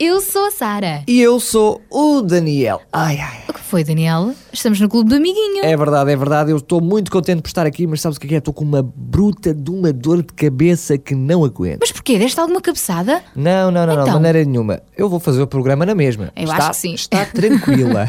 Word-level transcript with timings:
Eu 0.00 0.20
sou 0.20 0.46
a 0.46 0.50
Sara. 0.52 1.02
E 1.08 1.20
eu 1.20 1.40
sou 1.40 1.80
o 1.90 2.22
Daniel. 2.22 2.80
Ai, 2.92 3.18
ai. 3.18 3.38
O 3.48 3.52
que 3.52 3.58
foi, 3.60 3.82
Daniel? 3.82 4.32
Estamos 4.52 4.80
no 4.80 4.88
Clube 4.88 5.10
do 5.10 5.16
Amiguinho. 5.16 5.64
É 5.64 5.76
verdade, 5.76 6.12
é 6.12 6.16
verdade. 6.16 6.52
Eu 6.52 6.58
estou 6.58 6.80
muito 6.80 7.10
contente 7.10 7.42
por 7.42 7.48
estar 7.48 7.66
aqui, 7.66 7.84
mas 7.84 8.00
sabes 8.00 8.16
o 8.16 8.20
que 8.20 8.32
é? 8.32 8.38
Estou 8.38 8.54
com 8.54 8.62
uma 8.64 8.80
bruta 8.80 9.52
de 9.52 9.70
uma 9.72 9.92
dor 9.92 10.18
de 10.18 10.32
cabeça 10.32 10.96
que 10.96 11.16
não 11.16 11.44
aguento. 11.44 11.80
Mas 11.80 11.90
porquê? 11.90 12.16
Deste 12.16 12.38
alguma 12.38 12.60
cabeçada? 12.60 13.22
Não, 13.34 13.72
não, 13.72 13.86
não, 13.86 13.96
não, 13.96 14.04
de 14.04 14.10
Então? 14.10 14.14
maneira 14.20 14.44
nenhuma. 14.44 14.80
Eu 14.96 15.08
vou 15.08 15.18
fazer 15.18 15.42
o 15.42 15.48
programa 15.48 15.84
na 15.84 15.96
mesma. 15.96 16.30
Eu 16.36 16.44
está, 16.44 16.56
acho 16.58 16.70
que 16.70 16.76
sim. 16.76 16.94
Está 16.94 17.24
tranquila. 17.34 18.06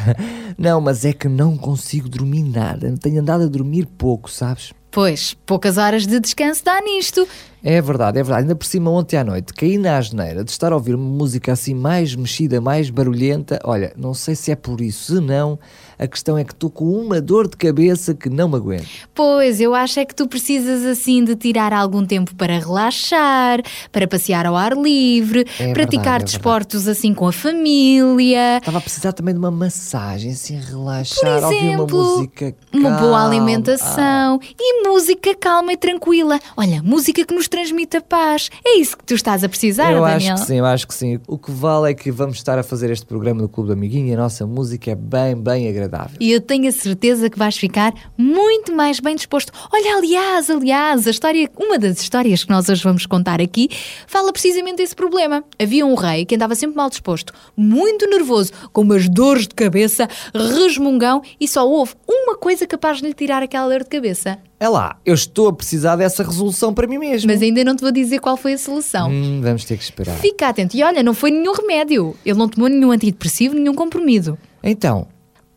não, 0.60 0.80
mas 0.80 1.06
é 1.06 1.12
que 1.14 1.28
não 1.28 1.58
consigo 1.58 2.08
dormir 2.08 2.44
nada. 2.44 2.94
Tenho 3.02 3.20
andado 3.20 3.46
a 3.46 3.48
dormir 3.48 3.88
pouco, 3.98 4.30
sabes? 4.30 4.74
Pois, 4.92 5.36
poucas 5.46 5.78
horas 5.78 6.08
de 6.08 6.20
descanso 6.20 6.64
dá 6.66 6.82
nisto. 6.82 7.28
É 7.64 7.82
verdade, 7.82 8.18
é 8.18 8.24
verdade. 8.24 8.44
Ainda 8.44 8.56
por 8.56 8.66
cima, 8.66 8.90
ontem 8.90 9.18
à 9.18 9.24
noite, 9.24 9.54
caí 9.54 9.78
na 9.78 9.98
asneira 9.98 10.44
de 10.44 10.50
estar 10.50 10.72
a 10.72 10.76
ouvir 10.76 10.96
uma 10.96 11.10
música 11.10 11.52
assim 11.52 11.76
mais 11.76 12.16
mexida, 12.16 12.60
mais 12.60 12.90
barulhenta. 12.90 13.60
Olha, 13.64 13.94
não 13.96 14.14
sei 14.14 14.36
se 14.36 14.52
é 14.52 14.56
por 14.56 14.82
isso, 14.82 15.16
se 15.16 15.22
não, 15.22 15.60
a 16.00 16.08
questão 16.08 16.38
é 16.38 16.46
que 16.46 16.54
estou 16.54 16.70
com 16.70 16.86
uma 16.86 17.20
dor 17.20 17.48
de 17.50 17.58
cabeça 17.58 18.14
que 18.14 18.30
não 18.30 18.48
me 18.48 18.56
aguento. 18.56 18.88
Pois, 19.14 19.60
eu 19.60 19.76
acho 19.76 20.00
é 20.00 20.06
que 20.06 20.16
tu 20.16 20.28
precisas 20.30 20.86
assim 20.86 21.24
de 21.24 21.36
tirar 21.36 21.74
algum 21.74 22.06
tempo 22.06 22.34
para 22.36 22.58
relaxar, 22.58 23.62
para 23.92 24.08
passear 24.08 24.46
ao 24.46 24.56
ar 24.56 24.78
livre, 24.78 25.46
É 25.60 25.74
praticar 25.74 26.04
verdade, 26.20 26.24
é 26.24 26.26
desportos 26.26 26.88
assim 26.88 27.14
com 27.14 27.28
a 27.28 27.34
família. 27.34 28.58
Estava 28.60 28.78
a 28.78 28.82
precisar 28.82 29.12
também 29.12 29.34
de 29.34 29.40
uma 29.40 29.52
massagem, 29.52 30.32
assim, 30.32 30.58
Por 30.60 30.68
relaxar, 30.70 31.44
ouvir 31.44 31.56
uma 31.58 31.74
exemplo, 31.74 31.98
música 31.98 32.56
uma 32.74 32.90
boa 32.92 33.00
calma. 33.00 33.18
Ah. 33.20 33.26
alimentação 33.28 34.40
e 34.58 34.88
música 34.88 35.36
calma 35.36 35.74
e 35.74 35.78
tranquila. 35.78 36.40
Olha, 36.56 36.82
música 36.82 37.26
que 37.26 37.34
nos 37.34 37.48
transmite 37.50 37.98
a 37.98 38.02
paz. 38.02 38.50
É 38.66 38.78
isso 38.78 38.98
que 38.98 39.04
tu 39.04 39.16
estás 39.16 39.44
a 39.44 39.50
precisar, 39.50 39.92
eu 39.92 40.02
Daniel. 40.02 40.34
acho 40.34 40.42
que 40.42 40.48
sim, 40.48 40.56
eu 40.56 40.66
acho 40.66 40.88
que 40.88 40.94
sim. 40.94 41.20
O 41.28 41.38
que 41.38 41.52
vale 41.52 41.92
é 41.92 41.94
que 41.94 42.10
vamos 42.10 42.38
estar 42.38 42.58
a 42.58 42.64
fazer 42.64 42.90
este 42.90 43.06
programa 43.06 43.42
do 43.42 43.50
Clube 43.50 43.68
do 43.68 43.74
Amiguinho 43.74 44.08
e 44.08 44.14
a 44.14 44.18
nossa 44.18 44.46
música 44.48 44.92
é 44.92 44.96
bem, 44.96 45.36
bem 45.36 45.68
agradável. 45.68 45.89
E 46.20 46.32
eu 46.32 46.40
tenho 46.40 46.68
a 46.68 46.72
certeza 46.72 47.30
que 47.30 47.38
vais 47.38 47.58
ficar 47.58 47.94
muito 48.18 48.74
mais 48.74 49.00
bem 49.00 49.16
disposto. 49.16 49.52
Olha, 49.72 49.98
aliás, 49.98 50.50
aliás, 50.50 51.08
a 51.08 51.12
história, 51.12 51.50
uma 51.58 51.78
das 51.78 52.02
histórias 52.02 52.44
que 52.44 52.50
nós 52.50 52.70
hoje 52.70 52.84
vamos 52.84 53.06
contar 53.06 53.42
aqui 53.42 53.70
fala 54.08 54.32
precisamente 54.32 54.78
desse 54.78 54.96
problema. 54.96 55.44
Havia 55.62 55.86
um 55.86 55.96
rei 55.96 56.26
que 56.26 56.36
andava 56.36 56.56
sempre 56.56 56.78
mal 56.78 56.90
disposto, 56.90 57.34
muito 57.56 58.08
nervoso, 58.10 58.52
com 58.72 58.82
umas 58.82 59.10
dores 59.10 59.48
de 59.48 59.56
cabeça, 59.56 60.08
resmungão 60.34 61.22
e 61.40 61.48
só 61.48 61.68
houve 61.68 61.94
uma 62.08 62.38
coisa 62.38 62.66
capaz 62.68 62.98
de 62.98 63.08
lhe 63.08 63.14
tirar 63.14 63.44
aquela 63.44 63.68
dor 63.68 63.84
de 63.84 63.90
cabeça. 63.90 64.40
É 64.60 64.68
lá, 64.68 64.98
eu 65.06 65.14
estou 65.14 65.48
a 65.48 65.54
precisar 65.54 65.96
dessa 65.96 66.22
resolução 66.22 66.74
para 66.74 66.86
mim 66.86 66.98
mesmo. 66.98 67.32
Mas 67.32 67.42
ainda 67.42 67.64
não 67.64 67.76
te 67.76 67.82
vou 67.82 67.92
dizer 67.92 68.20
qual 68.20 68.36
foi 68.36 68.54
a 68.54 68.58
solução. 68.58 69.10
Hum, 69.10 69.40
vamos 69.42 69.64
ter 69.64 69.78
que 69.78 69.84
esperar. 69.84 70.18
Fica 70.18 70.50
atento. 70.50 70.76
E 70.76 70.84
olha, 70.84 71.02
não 71.02 71.14
foi 71.14 71.32
nenhum 71.32 71.54
remédio. 71.54 72.14
Ele 72.26 72.38
não 72.38 72.50
tomou 72.50 72.68
nenhum 72.68 72.92
antidepressivo, 72.92 73.56
nenhum 73.56 73.74
comprimido. 73.74 74.38
Então, 74.62 75.08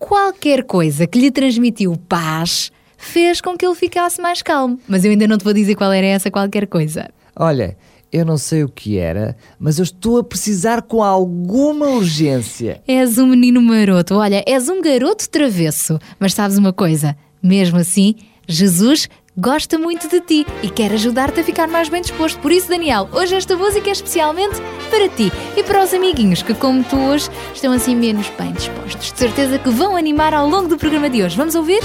Qualquer 0.02 0.64
coisa 0.64 1.06
que 1.06 1.16
lhe 1.16 1.30
transmitiu 1.30 1.96
paz 2.08 2.72
fez 2.98 3.40
com 3.40 3.56
que 3.56 3.64
ele 3.64 3.76
ficasse 3.76 4.20
mais 4.20 4.42
calmo. 4.42 4.78
Mas 4.88 5.04
eu 5.04 5.12
ainda 5.12 5.28
não 5.28 5.38
te 5.38 5.44
vou 5.44 5.52
dizer 5.52 5.76
qual 5.76 5.92
era 5.92 6.06
essa 6.06 6.28
qualquer 6.28 6.66
coisa. 6.66 7.08
olha, 7.36 7.76
eu 8.12 8.24
não 8.26 8.36
sei 8.36 8.64
o 8.64 8.68
que 8.68 8.98
era, 8.98 9.36
mas 9.60 9.78
eu 9.78 9.84
estou 9.84 10.18
a 10.18 10.24
precisar 10.24 10.82
com 10.82 11.04
alguma 11.04 11.86
urgência. 11.90 12.82
És 12.86 13.16
um 13.16 13.28
menino 13.28 13.62
maroto. 13.62 14.16
Olha, 14.16 14.42
és 14.44 14.68
um 14.68 14.82
garoto 14.82 15.30
travesso. 15.30 15.98
Mas 16.18 16.34
sabes 16.34 16.58
uma 16.58 16.72
coisa? 16.72 17.16
Mesmo 17.40 17.78
assim, 17.78 18.16
Jesus 18.46 19.08
gosta 19.36 19.78
muito 19.78 20.08
de 20.08 20.20
ti 20.20 20.46
e 20.62 20.68
quer 20.68 20.92
ajudar-te 20.92 21.40
a 21.40 21.44
ficar 21.44 21.66
mais 21.66 21.88
bem 21.88 22.02
disposto. 22.02 22.38
Por 22.40 22.52
isso, 22.52 22.68
Daniel, 22.68 23.08
hoje 23.12 23.34
esta 23.34 23.56
música 23.56 23.88
é 23.88 23.92
especialmente 23.92 24.60
para 24.90 25.08
ti 25.08 25.32
e 25.56 25.62
para 25.62 25.82
os 25.82 25.94
amiguinhos 25.94 26.42
que, 26.42 26.54
como 26.54 26.84
tu 26.84 26.96
hoje, 26.96 27.28
estão 27.54 27.72
assim 27.72 27.96
menos 27.96 28.28
bem 28.38 28.52
dispostos. 28.52 29.12
De 29.12 29.18
certeza 29.18 29.58
que 29.58 29.70
vão 29.70 29.96
animar 29.96 30.34
ao 30.34 30.48
longo 30.48 30.68
do 30.68 30.76
programa 30.76 31.08
de 31.08 31.22
hoje. 31.22 31.36
Vamos 31.36 31.54
ouvir? 31.54 31.80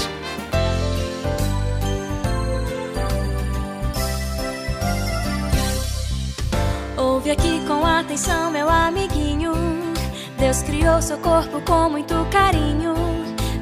Ouve 6.96 7.30
aqui 7.30 7.60
com 7.66 7.84
atenção, 7.84 8.50
meu 8.50 8.68
amiguinho. 8.68 9.52
Deus 10.38 10.62
criou 10.62 11.00
seu 11.02 11.18
corpo 11.18 11.60
com 11.62 11.90
muito 11.90 12.14
carinho. 12.30 13.17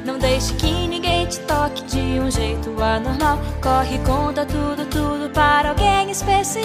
Não 0.07 0.17
deixe 0.17 0.53
que 0.53 0.87
ninguém 0.87 1.25
te 1.25 1.37
toque 1.41 1.83
de 1.83 1.99
um 2.21 2.31
jeito 2.31 2.81
anormal. 2.81 3.39
Corre, 3.61 3.99
conta 4.05 4.45
tudo, 4.45 4.85
tudo 4.85 5.29
para 5.31 5.71
alguém 5.71 6.09
especial. 6.09 6.63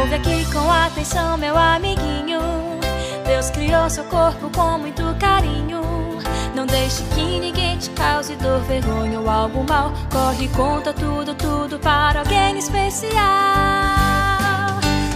Ouve 0.00 0.14
aqui 0.14 0.50
com 0.50 0.72
atenção, 0.72 1.36
meu 1.36 1.54
amiguinho. 1.54 2.40
Deus 3.26 3.50
criou 3.50 3.90
seu 3.90 4.04
corpo 4.04 4.48
com 4.56 4.78
muito 4.78 5.02
carinho. 5.20 5.82
Não 6.54 6.64
deixe 6.64 7.02
que 7.14 7.40
ninguém 7.40 7.76
te 7.76 7.90
cause 7.90 8.34
dor, 8.36 8.60
vergonha 8.60 9.20
ou 9.20 9.28
algo 9.28 9.66
mal. 9.68 9.92
Corre, 10.10 10.48
conta 10.48 10.94
tudo, 10.94 11.34
tudo 11.34 11.78
para 11.78 12.20
alguém 12.20 12.56
especial. 12.56 13.12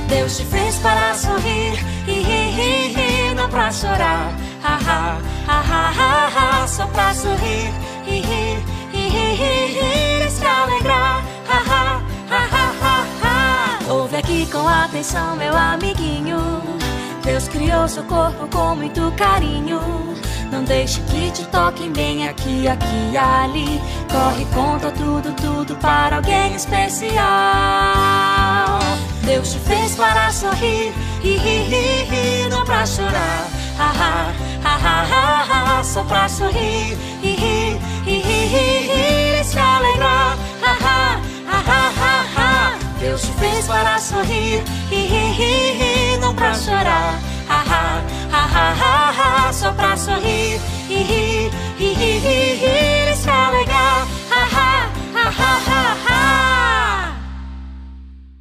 Deus 0.09 0.37
te 0.37 0.45
fez 0.45 0.77
para 0.77 1.15
sorrir, 1.15 1.83
e 2.07 2.13
ri, 2.13 2.51
ri, 2.51 2.89
ri, 2.89 3.35
não 3.35 3.49
pra 3.49 3.73
chorar. 3.73 4.31
Ha, 4.69 5.21
ha, 5.47 5.93
ha, 5.97 6.63
ha, 6.63 6.67
só 6.67 6.87
pra 6.89 7.15
sorrir, 7.15 7.73
ri, 8.05 8.21
ri, 8.21 8.59
ri, 8.93 9.09
ri, 9.09 9.67
ri, 9.75 10.27
e 10.27 10.31
se 10.31 10.45
alegrar. 10.45 11.23
Ha, 11.49 11.59
ha, 11.71 12.03
ha, 12.31 12.67
ha, 12.83 13.05
ha. 13.23 13.93
Ouve 13.93 14.17
aqui 14.17 14.47
com 14.51 14.67
atenção, 14.67 15.37
meu 15.37 15.57
amiguinho. 15.57 16.63
Deus 17.23 17.47
criou 17.47 17.87
seu 17.87 18.03
corpo 18.05 18.49
com 18.49 18.75
muito 18.75 19.13
carinho. 19.17 19.81
Não 20.51 20.65
deixe 20.65 21.01
que 21.03 21.31
te 21.31 21.45
toquem 21.47 21.93
bem 21.93 22.29
aqui, 22.29 22.67
aqui 22.67 23.11
e 23.13 23.17
ali. 23.17 23.81
Corre, 24.11 24.45
conta 24.47 24.91
tudo, 24.91 25.33
tudo 25.35 25.77
para 25.77 26.17
alguém 26.17 26.55
especial. 26.57 27.17
Deus 29.23 29.53
te 29.53 29.59
fez 29.61 29.95
para 29.95 30.33
sorrir, 30.33 30.93
ri, 31.23 31.37
ri, 31.37 31.63
ri, 31.69 32.05
ri, 32.05 32.49
não 32.49 32.65
pra 32.65 32.85
chorar. 32.85 33.47
Ha, 33.79 33.93
ha, 33.93 34.46
ha, 34.63 34.77
ha, 34.77 35.79
ha, 35.79 35.85
só 35.85 36.03
pra 36.05 36.29
sorrir, 36.29 36.97
ri, 37.23 37.37
ri, 37.37 37.79
ri, 38.05 38.23
ri, 38.23 38.49
ri, 38.49 38.89
ri, 38.89 39.41
e 39.41 39.45
se 39.45 39.59
alegrar. 39.59 40.37
Ha, 40.63 40.73
ha, 40.85 41.21
ha, 41.47 41.59
ha, 41.67 41.93
ha, 42.01 42.25
ha. 42.37 42.79
Deus 43.01 43.23
te 43.23 43.33
fez 43.33 43.67
para 43.67 43.99
sorrir, 43.99 44.63
ri, 44.91 45.07
ri, 45.09 45.33
ri, 45.39 45.79
ri, 45.79 46.19
não 46.21 46.35
pra 46.35 46.55
chorar. 46.55 47.21
Ha, 47.49 47.63
ha, 47.71 48.03
ha, 48.33 48.43
ha, 48.55 49.47
ha, 49.47 49.53
só 49.53 49.73
pra 49.73 49.97
sorrir, 49.97 50.61
ri, 50.89 51.03
ri, 51.05 51.51
ri, 51.79 51.95
ri, 51.95 52.19
ri, 52.19 52.39
ri, 52.61 53.11
e 53.11 53.17
se 53.17 53.31
alegrar. 53.31 54.07
Ha, 54.31 54.45
ha, 54.53 54.91
ha. 55.05 55.07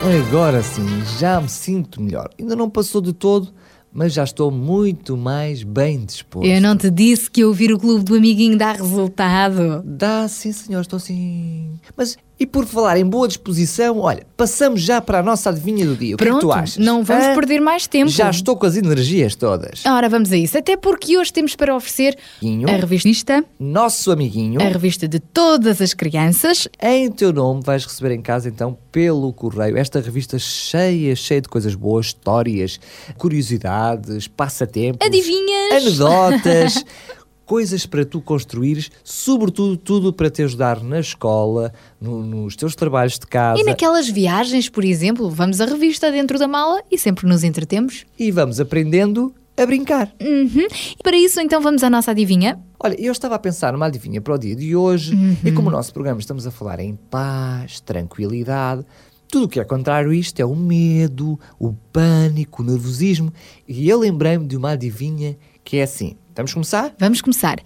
Agora 0.05 0.61
sim, 0.61 1.03
já 1.17 1.41
me 1.41 1.49
sinto 1.49 1.99
melhor. 1.99 2.29
Ainda 2.39 2.55
não 2.55 2.69
passou 2.69 3.01
de 3.01 3.11
todo, 3.11 3.51
mas 3.95 4.11
já 4.11 4.25
estou 4.25 4.51
muito 4.51 5.15
mais 5.15 5.63
bem 5.63 6.03
disposto. 6.03 6.45
Eu 6.45 6.59
não 6.59 6.75
te 6.75 6.91
disse 6.91 7.31
que 7.31 7.45
ouvir 7.45 7.71
o 7.71 7.79
clube 7.79 8.03
do 8.03 8.15
amiguinho 8.15 8.57
dá 8.57 8.73
resultado. 8.73 9.81
Dá, 9.85 10.27
sim 10.27 10.51
senhor, 10.51 10.81
estou 10.81 10.97
assim. 10.97 11.79
Mas 11.95 12.17
E 12.37 12.45
por 12.45 12.65
falar 12.65 12.97
em 12.97 13.05
boa 13.05 13.27
disposição, 13.29 13.99
olha, 13.99 14.25
passamos 14.35 14.81
já 14.81 14.99
para 14.99 15.19
a 15.19 15.23
nossa 15.23 15.49
adivinha 15.49 15.85
do 15.85 15.95
dia. 15.95 16.15
O 16.15 16.17
que 16.17 16.23
é 16.23 16.27
que 16.27 16.31
Pronto, 16.31 16.41
tu 16.47 16.51
achas? 16.51 16.77
não 16.77 17.01
vamos 17.01 17.25
Hã? 17.27 17.33
perder 17.35 17.61
mais 17.61 17.87
tempo. 17.87 18.09
Já 18.11 18.29
estou 18.29 18.57
com 18.57 18.65
as 18.65 18.75
energias 18.75 19.35
todas. 19.35 19.85
Ora, 19.85 20.09
vamos 20.09 20.31
a 20.33 20.37
isso. 20.37 20.57
Até 20.57 20.75
porque 20.75 21.17
hoje 21.17 21.31
temos 21.31 21.55
para 21.55 21.73
oferecer 21.73 22.17
Guinho. 22.41 22.67
a 22.69 22.73
revista, 22.73 23.43
Nosso 23.57 24.11
amiguinho, 24.11 24.59
a 24.61 24.65
revista 24.65 25.07
de 25.07 25.19
todas 25.19 25.81
as 25.81 25.93
crianças. 25.93 26.67
em 26.81 27.09
teu 27.09 27.31
nome 27.31 27.61
vais 27.63 27.85
receber 27.85 28.13
em 28.13 28.21
casa 28.21 28.49
então 28.49 28.77
pelo 28.91 29.31
correio 29.31 29.77
esta 29.77 30.01
revista 30.01 30.37
cheia, 30.37 31.15
cheia 31.15 31.39
de 31.41 31.47
coisas 31.47 31.73
boas, 31.73 32.07
histórias, 32.07 32.79
curiosidades, 33.17 34.27
passatempos, 34.27 35.05
Adivinhas? 35.05 35.73
anedotas, 35.73 36.85
coisas 37.45 37.85
para 37.85 38.03
tu 38.05 38.19
construires, 38.21 38.89
sobretudo 39.03 39.77
tudo 39.77 40.11
para 40.11 40.29
te 40.29 40.41
ajudar 40.43 40.83
na 40.83 40.99
escola, 40.99 41.71
no- 42.01 42.23
nos 42.23 42.55
teus 42.55 42.75
trabalhos 42.75 43.19
de 43.19 43.27
casa 43.27 43.59
E 43.59 43.63
naquelas 43.63 44.09
viagens, 44.09 44.67
por 44.69 44.83
exemplo, 44.83 45.29
vamos 45.29 45.61
a 45.61 45.65
revista 45.65 46.11
dentro 46.11 46.37
da 46.39 46.47
mala 46.47 46.81
e 46.91 46.97
sempre 46.97 47.27
nos 47.27 47.43
entretemos. 47.43 48.05
e 48.17 48.31
vamos 48.31 48.59
aprendendo 48.59 49.33
a 49.57 49.65
brincar. 49.65 50.13
Uhum. 50.21 50.67
E 50.99 51.01
para 51.03 51.15
isso, 51.15 51.39
então, 51.39 51.61
vamos 51.61 51.81
à 51.81 51.89
nossa 51.89 52.11
adivinha. 52.11 52.59
Olha, 52.77 52.95
eu 52.99 53.11
estava 53.11 53.35
a 53.35 53.39
pensar 53.39 53.71
numa 53.71 53.85
adivinha 53.85 54.19
para 54.19 54.33
o 54.33 54.37
dia 54.37 54.53
de 54.55 54.75
hoje 54.75 55.13
e 55.45 55.51
como 55.51 55.69
o 55.69 55.71
nosso 55.71 55.93
programa 55.93 56.19
estamos 56.19 56.45
a 56.45 56.51
falar 56.51 56.79
em 56.81 56.95
paz, 57.09 57.79
tranquilidade, 57.79 58.85
tudo 59.29 59.45
o 59.45 59.47
que 59.49 59.59
é 59.59 59.63
contrário 59.63 60.11
a 60.11 60.15
isto 60.15 60.39
é 60.39 60.45
o 60.45 60.55
medo, 60.55 61.39
o 61.59 61.73
pânico, 61.73 62.61
o 62.61 62.65
nervosismo 62.65 63.31
e 63.67 63.89
eu 63.89 63.99
lembrei-me 63.99 64.45
de 64.45 64.55
uma 64.57 64.71
adivinha 64.71 65.37
que 65.65 65.77
é 65.77 65.83
assim. 65.83 66.15
Vamos 66.33 66.53
começar? 66.53 66.93
Vamos 66.97 67.21
começar. 67.21 67.57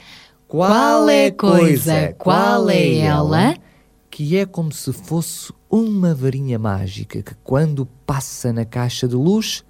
Qual 0.48 1.08
é 1.10 1.28
a 1.28 1.32
coisa, 1.32 2.16
qual 2.18 2.70
é 2.72 2.96
ela? 2.98 3.54
Que 4.10 4.38
é 4.38 4.46
como 4.48 4.72
se 4.72 4.92
fosse 4.92 5.54
uma 5.70 6.16
varinha 6.16 6.58
mágica 6.58 7.22
que 7.22 7.36
quando 7.44 7.86
passa 8.08 8.52
na 8.52 8.66
caixa 8.66 9.08
de 9.08 9.16
luz 9.16 9.64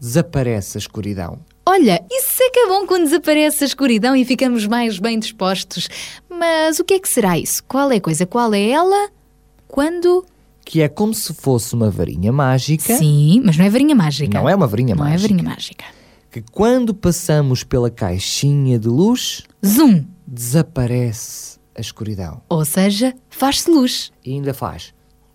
desaparece 0.00 0.76
a 0.76 0.80
escuridão. 0.80 1.38
Olha, 1.64 2.04
isso 2.10 2.42
é 2.42 2.50
que 2.50 2.58
é 2.60 2.68
bom 2.68 2.86
quando 2.86 3.04
desaparece 3.04 3.64
a 3.64 3.66
escuridão 3.66 4.14
e 4.16 4.24
ficamos 4.24 4.66
mais 4.66 4.98
bem 4.98 5.18
dispostos. 5.18 5.88
Mas 6.28 6.78
o 6.80 6.84
que 6.84 6.94
é 6.94 6.98
que 6.98 7.08
será 7.08 7.38
isso? 7.38 7.62
Qual 7.64 7.90
é 7.92 7.96
a 7.96 8.00
coisa? 8.00 8.26
Qual 8.26 8.52
é 8.52 8.68
ela? 8.70 9.08
Quando? 9.68 10.24
Que 10.64 10.82
é 10.82 10.88
como 10.88 11.14
se 11.14 11.32
fosse 11.32 11.74
uma 11.74 11.90
varinha 11.90 12.32
mágica. 12.32 12.96
Sim, 12.96 13.40
mas 13.44 13.56
não 13.56 13.64
é 13.64 13.70
varinha 13.70 13.94
mágica. 13.94 14.36
Não 14.38 14.48
é 14.48 14.54
uma 14.54 14.66
varinha 14.66 14.94
Não 14.94 15.04
mágica. 15.04 15.18
é 15.18 15.28
varinha 15.28 15.42
mágica. 15.48 15.84
Que 16.36 16.42
quando 16.52 16.92
passamos 16.92 17.64
pela 17.64 17.90
caixinha 17.90 18.78
de 18.78 18.88
luz, 18.88 19.42
Zoom. 19.64 20.04
desaparece 20.26 21.58
a 21.74 21.80
escuridão. 21.80 22.42
Ou 22.50 22.62
seja, 22.62 23.14
faz-se 23.30 23.70
luz. 23.70 24.12
E 24.22 24.34
ainda 24.34 24.52
faz. 24.52 24.92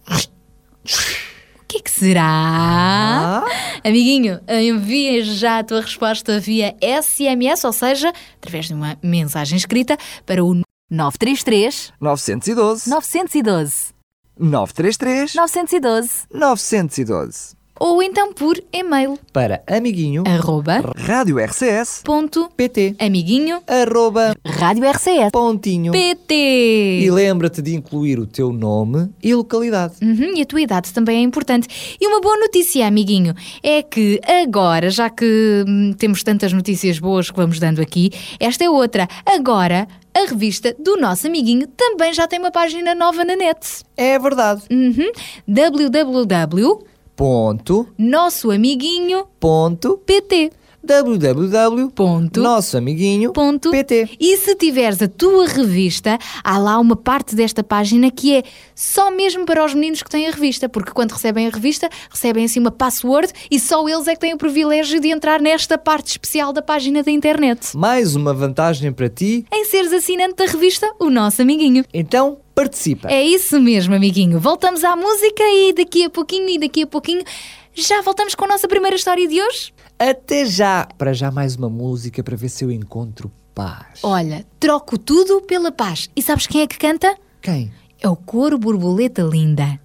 O 0.07 1.65
que 1.67 1.77
é 1.77 1.81
que 1.81 1.89
será? 1.89 2.21
Ah. 2.23 3.43
Amiguinho, 3.83 4.41
envia 4.47 5.23
já 5.23 5.57
a 5.59 5.63
tua 5.63 5.81
resposta 5.81 6.39
via 6.39 6.75
SMS, 6.79 7.63
ou 7.63 7.73
seja, 7.73 8.13
através 8.35 8.67
de 8.67 8.75
uma 8.75 8.95
mensagem 9.01 9.57
escrita 9.57 9.97
para 10.23 10.43
o 10.43 10.53
933 10.87 11.93
912 11.99 12.89
912 12.89 13.93
933 14.37 15.33
912 15.33 16.27
912 16.31 17.60
ou 17.81 18.03
então 18.03 18.31
por 18.31 18.61
e-mail 18.71 19.17
para 19.33 19.63
amiguinho 19.65 20.23
arroba 20.27 20.83
rádio 20.95 21.43
RCS 21.43 22.01
ponto 22.03 22.47
pt 22.55 22.95
amiguinho 22.99 23.59
arroba 23.67 24.35
Rádio 24.45 24.87
RCS. 24.87 25.31
pontinho 25.31 25.91
PT. 25.91 26.99
e 27.01 27.09
lembra-te 27.09 27.63
de 27.63 27.73
incluir 27.73 28.19
o 28.19 28.27
teu 28.27 28.53
nome 28.53 29.09
e 29.23 29.33
localidade. 29.33 29.95
Uhum, 29.99 30.35
e 30.35 30.41
a 30.43 30.45
tua 30.45 30.61
idade 30.61 30.93
também 30.93 31.17
é 31.17 31.21
importante. 31.21 31.97
E 31.99 32.05
uma 32.05 32.21
boa 32.21 32.37
notícia, 32.37 32.85
amiguinho, 32.85 33.33
é 33.63 33.81
que 33.81 34.21
agora, 34.23 34.91
já 34.91 35.09
que 35.09 35.65
hum, 35.67 35.93
temos 35.97 36.21
tantas 36.21 36.53
notícias 36.53 36.99
boas 36.99 37.31
que 37.31 37.37
vamos 37.37 37.59
dando 37.59 37.81
aqui, 37.81 38.11
esta 38.39 38.63
é 38.63 38.69
outra. 38.69 39.07
Agora, 39.25 39.87
a 40.13 40.29
revista 40.29 40.75
do 40.77 40.97
nosso 40.97 41.25
amiguinho 41.25 41.65
também 41.67 42.13
já 42.13 42.27
tem 42.27 42.37
uma 42.37 42.51
página 42.51 42.93
nova 42.93 43.23
na 43.25 43.35
net. 43.35 43.83
É 43.97 44.19
verdade. 44.19 44.61
Uhum. 44.69 45.11
www 45.47 46.90
Ponto. 47.15 47.87
nosso 47.97 48.51
amiguinho 48.51 49.27
Ponto. 49.39 49.97
pt 49.97 50.51
E 54.19 54.37
se 54.37 54.55
tiveres 54.55 54.99
a 55.01 55.07
tua 55.07 55.47
revista, 55.47 56.17
há 56.43 56.57
lá 56.57 56.79
uma 56.79 56.95
parte 56.95 57.35
desta 57.35 57.63
página 57.63 58.09
que 58.09 58.37
é 58.37 58.43
só 58.73 59.11
mesmo 59.11 59.45
para 59.45 59.63
os 59.63 59.75
meninos 59.75 60.01
que 60.01 60.09
têm 60.09 60.27
a 60.27 60.31
revista, 60.31 60.67
porque 60.67 60.91
quando 60.91 61.11
recebem 61.11 61.45
a 61.45 61.49
revista, 61.51 61.87
recebem 62.09 62.45
assim 62.45 62.59
uma 62.59 62.71
password 62.71 63.31
e 63.49 63.59
só 63.59 63.87
eles 63.87 64.07
é 64.07 64.13
que 64.15 64.21
têm 64.21 64.33
o 64.33 64.37
privilégio 64.37 64.99
de 64.99 65.09
entrar 65.09 65.39
nesta 65.39 65.77
parte 65.77 66.07
especial 66.07 66.51
da 66.51 66.63
página 66.63 67.03
da 67.03 67.11
internet. 67.11 67.77
mais 67.77 68.15
uma 68.15 68.33
vantagem 68.33 68.91
para 68.91 69.07
ti 69.07 69.45
Em 69.53 69.65
seres 69.65 69.93
assinante 69.93 70.35
da 70.35 70.45
revista, 70.45 70.91
o 70.99 71.09
nosso 71.09 71.41
amiguinho. 71.41 71.85
então 71.93 72.39
participa 72.55 73.09
É 73.09 73.23
isso 73.23 73.59
mesmo, 73.61 73.93
amiguinho. 73.93 74.39
Voltamos 74.39 74.83
à 74.83 74.95
música 74.95 75.43
e 75.43 75.73
daqui 75.73 76.05
a 76.05 76.09
pouquinho 76.09 76.49
e 76.49 76.59
daqui 76.59 76.83
a 76.83 76.87
pouquinho 76.87 77.23
já 77.73 78.01
voltamos 78.01 78.35
com 78.35 78.45
a 78.45 78.47
nossa 78.49 78.67
primeira 78.67 78.95
história 78.95 79.27
de 79.27 79.41
hoje. 79.41 79.71
Até 80.03 80.47
já! 80.47 80.87
Para 80.97 81.13
já 81.13 81.29
mais 81.29 81.55
uma 81.55 81.69
música 81.69 82.23
para 82.23 82.35
ver 82.35 82.49
se 82.49 82.65
eu 82.65 82.71
encontro 82.71 83.31
paz. 83.53 83.99
Olha, 84.01 84.43
troco 84.59 84.97
tudo 84.97 85.41
pela 85.41 85.71
paz. 85.71 86.09
E 86.15 86.23
sabes 86.23 86.47
quem 86.47 86.61
é 86.61 86.65
que 86.65 86.79
canta? 86.79 87.15
Quem? 87.39 87.71
É 88.01 88.09
o 88.09 88.15
coro 88.15 88.57
borboleta 88.57 89.21
linda. 89.21 89.79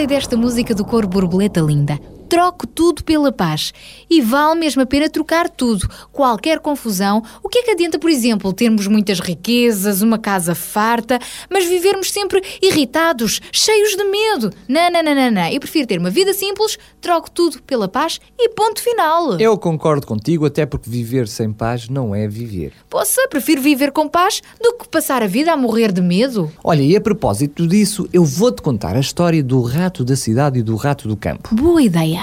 Gostei 0.00 0.06
desta 0.06 0.36
música 0.36 0.74
do 0.74 0.84
cor 0.84 1.06
borboleta 1.06 1.60
linda. 1.60 1.98
Troco 2.30 2.64
tudo 2.64 3.02
pela 3.02 3.32
paz. 3.32 3.74
E 4.08 4.20
vale 4.20 4.60
mesmo 4.60 4.80
a 4.82 4.86
pena 4.86 5.10
trocar 5.10 5.50
tudo. 5.50 5.90
Qualquer 6.12 6.60
confusão. 6.60 7.24
O 7.42 7.48
que 7.48 7.58
é 7.58 7.62
que 7.64 7.72
adianta, 7.72 7.98
por 7.98 8.08
exemplo, 8.08 8.52
termos 8.52 8.86
muitas 8.86 9.18
riquezas, 9.18 10.00
uma 10.00 10.16
casa 10.16 10.54
farta, 10.54 11.18
mas 11.50 11.64
vivermos 11.66 12.08
sempre 12.12 12.40
irritados, 12.62 13.40
cheios 13.50 13.96
de 13.96 14.04
medo? 14.04 14.52
Não, 14.68 14.92
não, 14.92 15.02
não, 15.02 15.14
não, 15.16 15.30
não. 15.32 15.48
Eu 15.48 15.58
prefiro 15.58 15.88
ter 15.88 15.98
uma 15.98 16.08
vida 16.08 16.32
simples, 16.32 16.78
troco 17.00 17.28
tudo 17.28 17.60
pela 17.62 17.88
paz 17.88 18.20
e 18.38 18.48
ponto 18.50 18.80
final. 18.80 19.40
Eu 19.40 19.58
concordo 19.58 20.06
contigo, 20.06 20.46
até 20.46 20.64
porque 20.64 20.88
viver 20.88 21.26
sem 21.26 21.52
paz 21.52 21.88
não 21.88 22.14
é 22.14 22.28
viver. 22.28 22.72
Poxa, 22.88 23.26
prefiro 23.28 23.60
viver 23.60 23.90
com 23.90 24.08
paz 24.08 24.40
do 24.62 24.74
que 24.74 24.88
passar 24.88 25.20
a 25.20 25.26
vida 25.26 25.52
a 25.52 25.56
morrer 25.56 25.90
de 25.90 26.00
medo. 26.00 26.48
Olha, 26.62 26.82
e 26.82 26.94
a 26.94 27.00
propósito 27.00 27.66
disso, 27.66 28.08
eu 28.12 28.24
vou-te 28.24 28.62
contar 28.62 28.94
a 28.94 29.00
história 29.00 29.42
do 29.42 29.60
rato 29.62 30.04
da 30.04 30.14
cidade 30.14 30.60
e 30.60 30.62
do 30.62 30.76
rato 30.76 31.08
do 31.08 31.16
campo. 31.16 31.52
Boa 31.52 31.82
ideia. 31.82 32.19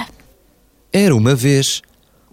Era 1.00 1.16
uma 1.16 1.36
vez 1.36 1.84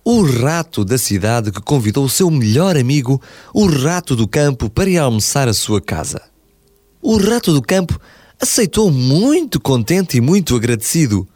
o 0.02 0.22
rato 0.22 0.86
da 0.86 0.96
cidade 0.96 1.52
que 1.52 1.60
convidou 1.60 2.02
o 2.02 2.08
seu 2.08 2.30
melhor 2.30 2.78
amigo, 2.78 3.20
o 3.52 3.66
rato 3.66 4.16
do 4.16 4.26
campo, 4.26 4.70
para 4.70 4.88
ir 4.88 4.96
almoçar 4.96 5.46
à 5.48 5.52
sua 5.52 5.82
casa. 5.82 6.22
O 7.02 7.18
rato 7.18 7.52
do 7.52 7.60
campo 7.60 8.00
aceitou 8.40 8.90
muito 8.90 9.60
contente 9.60 10.16
e 10.16 10.20
muito 10.22 10.56
agradecido. 10.56 11.28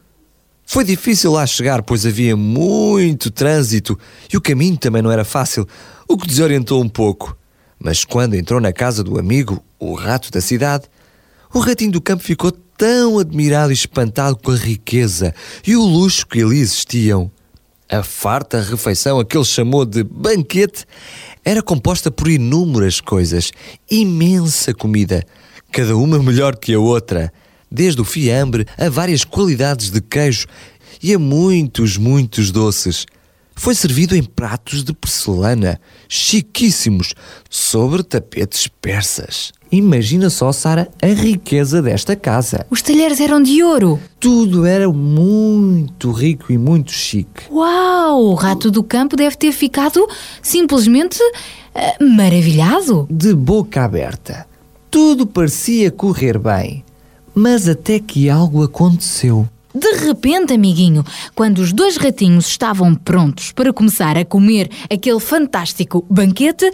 Foi 0.65 0.83
difícil 0.83 1.31
lá 1.31 1.45
chegar, 1.45 1.83
pois 1.83 2.03
havia 2.03 2.35
muito 2.35 3.29
trânsito 3.29 3.95
e 4.33 4.35
o 4.35 4.41
caminho 4.41 4.75
também 4.75 5.03
não 5.03 5.11
era 5.11 5.23
fácil, 5.23 5.67
o 6.07 6.17
que 6.17 6.25
desorientou 6.25 6.81
um 6.81 6.89
pouco. 6.89 7.37
Mas 7.77 8.03
quando 8.03 8.33
entrou 8.33 8.59
na 8.59 8.73
casa 8.73 9.03
do 9.03 9.19
amigo, 9.19 9.63
o 9.77 9.93
rato 9.93 10.31
da 10.31 10.41
cidade, 10.41 10.85
o 11.53 11.59
ratinho 11.59 11.91
do 11.91 12.01
campo 12.01 12.23
ficou 12.23 12.51
tão 12.51 13.19
admirado 13.19 13.71
e 13.71 13.73
espantado 13.73 14.37
com 14.37 14.51
a 14.51 14.55
riqueza 14.55 15.33
e 15.65 15.75
o 15.75 15.83
luxo 15.83 16.25
que 16.27 16.41
ali 16.41 16.59
existiam. 16.59 17.31
A 17.89 18.03
farta 18.03 18.61
refeição, 18.61 19.19
a 19.19 19.25
que 19.25 19.35
ele 19.35 19.43
chamou 19.43 19.83
de 19.83 20.03
banquete, 20.03 20.85
era 21.43 21.63
composta 21.63 22.11
por 22.11 22.27
inúmeras 22.27 23.01
coisas, 23.01 23.51
imensa 23.89 24.73
comida, 24.73 25.25
cada 25.71 25.97
uma 25.97 26.21
melhor 26.21 26.55
que 26.55 26.73
a 26.73 26.79
outra, 26.79 27.33
desde 27.69 27.99
o 27.99 28.05
fiambre 28.05 28.65
a 28.77 28.89
várias 28.89 29.25
qualidades 29.25 29.89
de 29.89 30.01
queijo 30.01 30.45
e 31.01 31.13
a 31.13 31.19
muitos, 31.19 31.97
muitos 31.97 32.51
doces. 32.51 33.07
Foi 33.55 33.73
servido 33.73 34.15
em 34.15 34.23
pratos 34.23 34.83
de 34.83 34.93
porcelana, 34.93 35.81
chiquíssimos, 36.07 37.13
sobre 37.49 38.03
tapetes 38.03 38.67
persas. 38.67 39.51
Imagina 39.71 40.29
só, 40.31 40.51
Sara, 40.51 40.89
a 41.01 41.07
riqueza 41.07 41.81
desta 41.81 42.15
casa. 42.15 42.65
Os 42.71 42.81
talheres 42.81 43.19
eram 43.19 43.41
de 43.41 43.61
ouro. 43.61 43.99
Tudo 44.19 44.65
era 44.65 44.91
muito 44.91 46.11
rico 46.11 46.51
e 46.51 46.57
muito 46.57 46.91
chique. 46.91 47.43
Uau! 47.51 48.23
O 48.23 48.33
rato 48.33 48.71
do 48.71 48.81
campo 48.81 49.15
deve 49.15 49.35
ter 49.35 49.51
ficado 49.51 50.07
simplesmente 50.41 51.19
eh, 51.75 52.03
maravilhado. 52.03 53.07
De 53.11 53.35
boca 53.35 53.83
aberta. 53.83 54.47
Tudo 54.89 55.27
parecia 55.27 55.91
correr 55.91 56.39
bem. 56.39 56.83
Mas 57.35 57.69
até 57.69 57.99
que 57.99 58.27
algo 58.27 58.63
aconteceu. 58.63 59.47
De 59.73 59.91
repente, 60.03 60.51
amiguinho, 60.51 61.05
quando 61.35 61.59
os 61.59 61.71
dois 61.71 61.95
ratinhos 61.95 62.47
estavam 62.47 62.95
prontos 62.95 63.51
para 63.51 63.71
começar 63.71 64.17
a 64.17 64.25
comer 64.25 64.67
aquele 64.89 65.19
fantástico 65.19 66.03
banquete, 66.09 66.65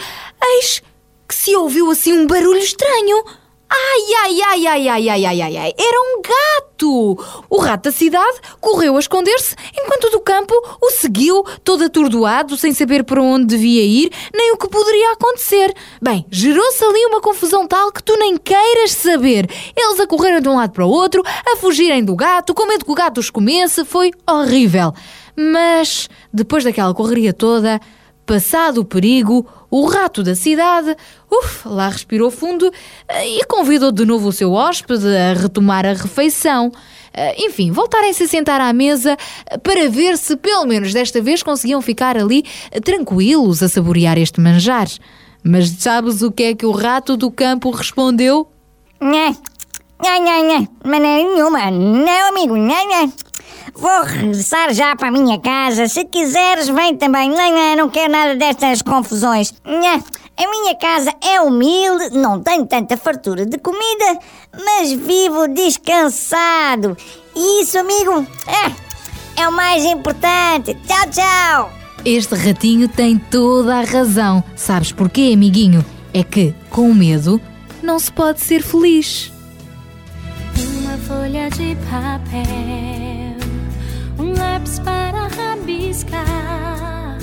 eis 0.41 0.81
que 1.27 1.35
se 1.35 1.55
ouviu 1.55 1.89
assim 1.91 2.13
um 2.13 2.27
barulho 2.27 2.59
estranho. 2.59 3.23
Ai, 3.67 4.13
ai, 4.23 4.41
ai, 4.41 4.67
ai, 4.67 4.87
ai, 4.87 5.09
ai, 5.09 5.25
ai, 5.25 5.41
ai, 5.41 5.57
ai, 5.57 5.73
era 5.77 5.99
um 5.99 6.21
gato! 6.21 7.17
O 7.49 7.57
rato 7.57 7.85
da 7.85 7.91
cidade 7.91 8.39
correu 8.61 8.95
a 8.95 8.99
esconder-se, 8.99 9.55
enquanto 9.75 10.05
o 10.05 10.09
do 10.11 10.19
campo 10.19 10.53
o 10.79 10.91
seguiu, 10.91 11.43
todo 11.63 11.83
atordoado, 11.83 12.55
sem 12.57 12.73
saber 12.73 13.03
para 13.03 13.21
onde 13.21 13.47
devia 13.47 13.83
ir, 13.83 14.11
nem 14.33 14.53
o 14.53 14.57
que 14.57 14.69
poderia 14.69 15.13
acontecer. 15.13 15.73
Bem, 15.99 16.25
gerou-se 16.29 16.83
ali 16.83 17.05
uma 17.07 17.21
confusão 17.21 17.67
tal 17.67 17.91
que 17.91 18.03
tu 18.03 18.15
nem 18.17 18.37
queiras 18.37 18.91
saber. 18.91 19.49
Eles 19.75 19.99
a 19.99 20.05
correram 20.05 20.41
de 20.41 20.47
um 20.47 20.55
lado 20.55 20.71
para 20.71 20.85
o 20.85 20.89
outro, 20.89 21.23
a 21.25 21.57
fugirem 21.57 22.03
do 22.03 22.15
gato, 22.15 22.53
com 22.53 22.67
medo 22.67 22.85
que 22.85 22.91
o 22.91 22.95
gato 22.95 23.17
os 23.19 23.31
comesse, 23.31 23.83
foi 23.83 24.11
horrível. 24.29 24.93
Mas, 25.35 26.07
depois 26.31 26.63
daquela 26.63 26.93
correria 26.93 27.33
toda, 27.33 27.81
Passado 28.25 28.79
o 28.81 28.85
perigo, 28.85 29.45
o 29.69 29.85
rato 29.85 30.23
da 30.23 30.33
cidade, 30.33 30.95
uf, 31.29 31.67
lá 31.67 31.89
respirou 31.89 32.31
fundo 32.31 32.71
eh, 33.07 33.37
e 33.37 33.45
convidou 33.45 33.91
de 33.91 34.03
novo 34.03 34.29
o 34.29 34.31
seu 34.31 34.51
hóspede 34.53 35.07
a 35.15 35.33
retomar 35.33 35.85
a 35.85 35.93
refeição. 35.93 36.71
Eh, 37.13 37.45
Enfim, 37.45 37.71
voltarem-se 37.71 38.23
a 38.23 38.27
sentar 38.27 38.59
à 38.59 38.73
mesa 38.73 39.15
eh, 39.45 39.57
para 39.59 39.87
ver 39.89 40.17
se, 40.17 40.35
pelo 40.37 40.65
menos 40.65 40.91
desta 40.91 41.21
vez, 41.21 41.43
conseguiam 41.43 41.81
ficar 41.83 42.17
ali 42.17 42.43
tranquilos 42.83 43.61
a 43.61 43.69
saborear 43.69 44.17
este 44.17 44.41
manjar. 44.41 44.87
Mas 45.43 45.69
sabes 45.69 46.23
o 46.23 46.31
que 46.31 46.43
é 46.43 46.55
que 46.55 46.65
o 46.65 46.71
rato 46.71 47.15
do 47.15 47.29
campo 47.29 47.69
respondeu? 47.69 48.47
Nhé, 48.99 49.35
nhé, 50.01 50.19
nhé, 50.19 50.41
nhé, 50.41 50.67
maneira 50.83 51.29
nenhuma, 51.29 51.69
não, 51.69 52.29
amigo, 52.29 52.57
nhé, 52.57 52.85
nhé. 52.85 53.11
Vou 53.73 54.03
regressar 54.03 54.73
já 54.73 54.95
para 54.95 55.09
a 55.09 55.11
minha 55.11 55.39
casa. 55.39 55.87
Se 55.87 56.05
quiseres, 56.05 56.69
vem 56.69 56.95
também. 56.95 57.29
Nhé, 57.29 57.51
nhé, 57.51 57.75
não 57.75 57.89
quero 57.89 58.11
nada 58.11 58.35
destas 58.35 58.81
confusões. 58.81 59.53
A 60.37 60.49
minha 60.49 60.75
casa 60.75 61.13
é 61.23 61.39
humilde, 61.39 62.17
não 62.17 62.41
tenho 62.41 62.65
tanta 62.65 62.97
fartura 62.97 63.45
de 63.45 63.57
comida, 63.57 64.19
mas 64.53 64.91
vivo 64.91 65.47
descansado. 65.47 66.97
E 67.35 67.61
isso, 67.61 67.77
amigo, 67.77 68.25
é, 68.47 69.41
é 69.41 69.47
o 69.47 69.51
mais 69.51 69.83
importante. 69.85 70.75
Tchau, 70.85 71.09
tchau. 71.09 71.71
Este 72.03 72.35
ratinho 72.35 72.87
tem 72.87 73.17
toda 73.17 73.77
a 73.77 73.83
razão. 73.83 74.43
Sabes 74.55 74.91
porquê, 74.91 75.31
amiguinho? 75.33 75.83
É 76.13 76.23
que, 76.23 76.53
com 76.69 76.93
medo, 76.93 77.41
não 77.81 77.97
se 77.97 78.11
pode 78.11 78.41
ser 78.41 78.61
feliz. 78.61 79.31
Uma 80.79 80.97
folha 80.97 81.49
de 81.49 81.75
papel, 81.89 83.04
um 84.19 84.33
lápis 84.33 84.79
para 84.79 85.27
rabiscar. 85.27 87.17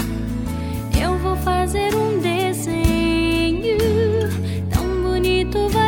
Eu 1.00 1.16
vou 1.18 1.36
fazer 1.36 1.94
um 1.94 2.18
desenho, 2.20 3.78
tão 4.70 5.02
bonito 5.02 5.68
vai 5.68 5.81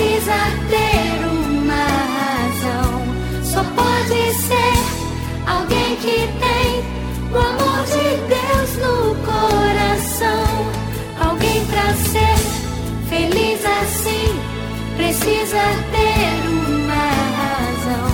precisa 0.00 0.32
ter 0.70 1.26
uma 1.26 1.84
razão. 2.16 2.90
Só 3.44 3.62
pode 3.62 4.34
ser 4.34 4.74
alguém 5.46 5.96
que 5.96 6.26
tem 6.40 6.68
o 7.30 7.36
amor 7.36 7.84
de 7.84 8.06
Deus 8.32 8.70
no 8.78 9.14
coração. 9.26 10.48
Alguém 11.20 11.66
pra 11.66 11.92
ser 12.08 12.36
feliz 13.10 13.60
assim 13.82 14.40
precisa 14.96 15.64
ter 15.92 16.48
uma 16.48 17.04
razão. 17.36 18.08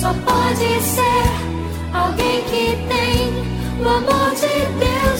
Só 0.00 0.14
pode 0.24 0.80
ser 0.80 1.26
alguém 1.92 2.40
que 2.44 2.64
tem 2.86 3.18
o 3.84 3.88
amor 3.88 4.30
de 4.36 4.54
Deus 4.78 5.15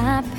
happen 0.00 0.37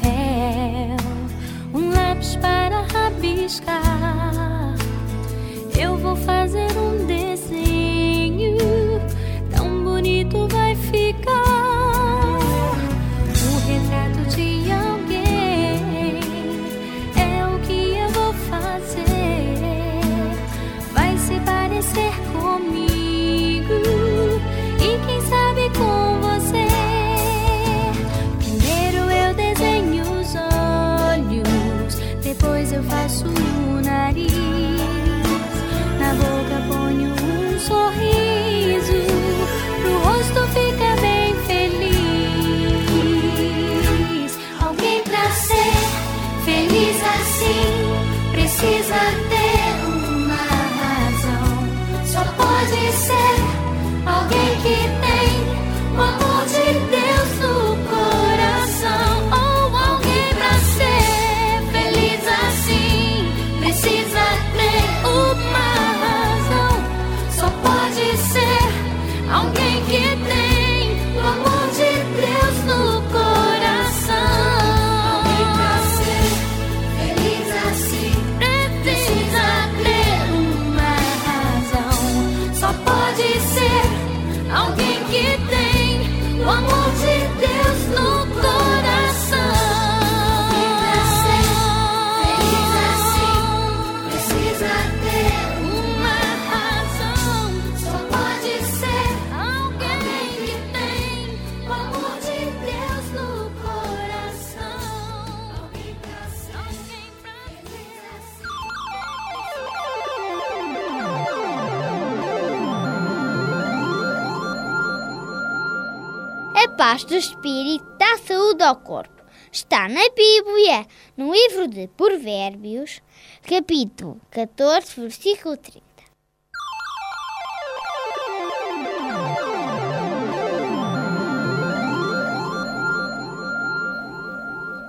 espírito 117.19 117.85
dá 117.97 118.17
saúde 118.17 118.63
ao 118.63 118.77
corpo. 118.77 119.21
Está 119.51 119.89
na 119.89 120.01
Bíblia, 120.15 120.87
no 121.17 121.33
livro 121.33 121.67
de 121.67 121.87
Provérbios, 121.89 123.01
capítulo 123.43 124.21
14, 124.31 125.01
versículo 125.01 125.57
30. 125.57 125.88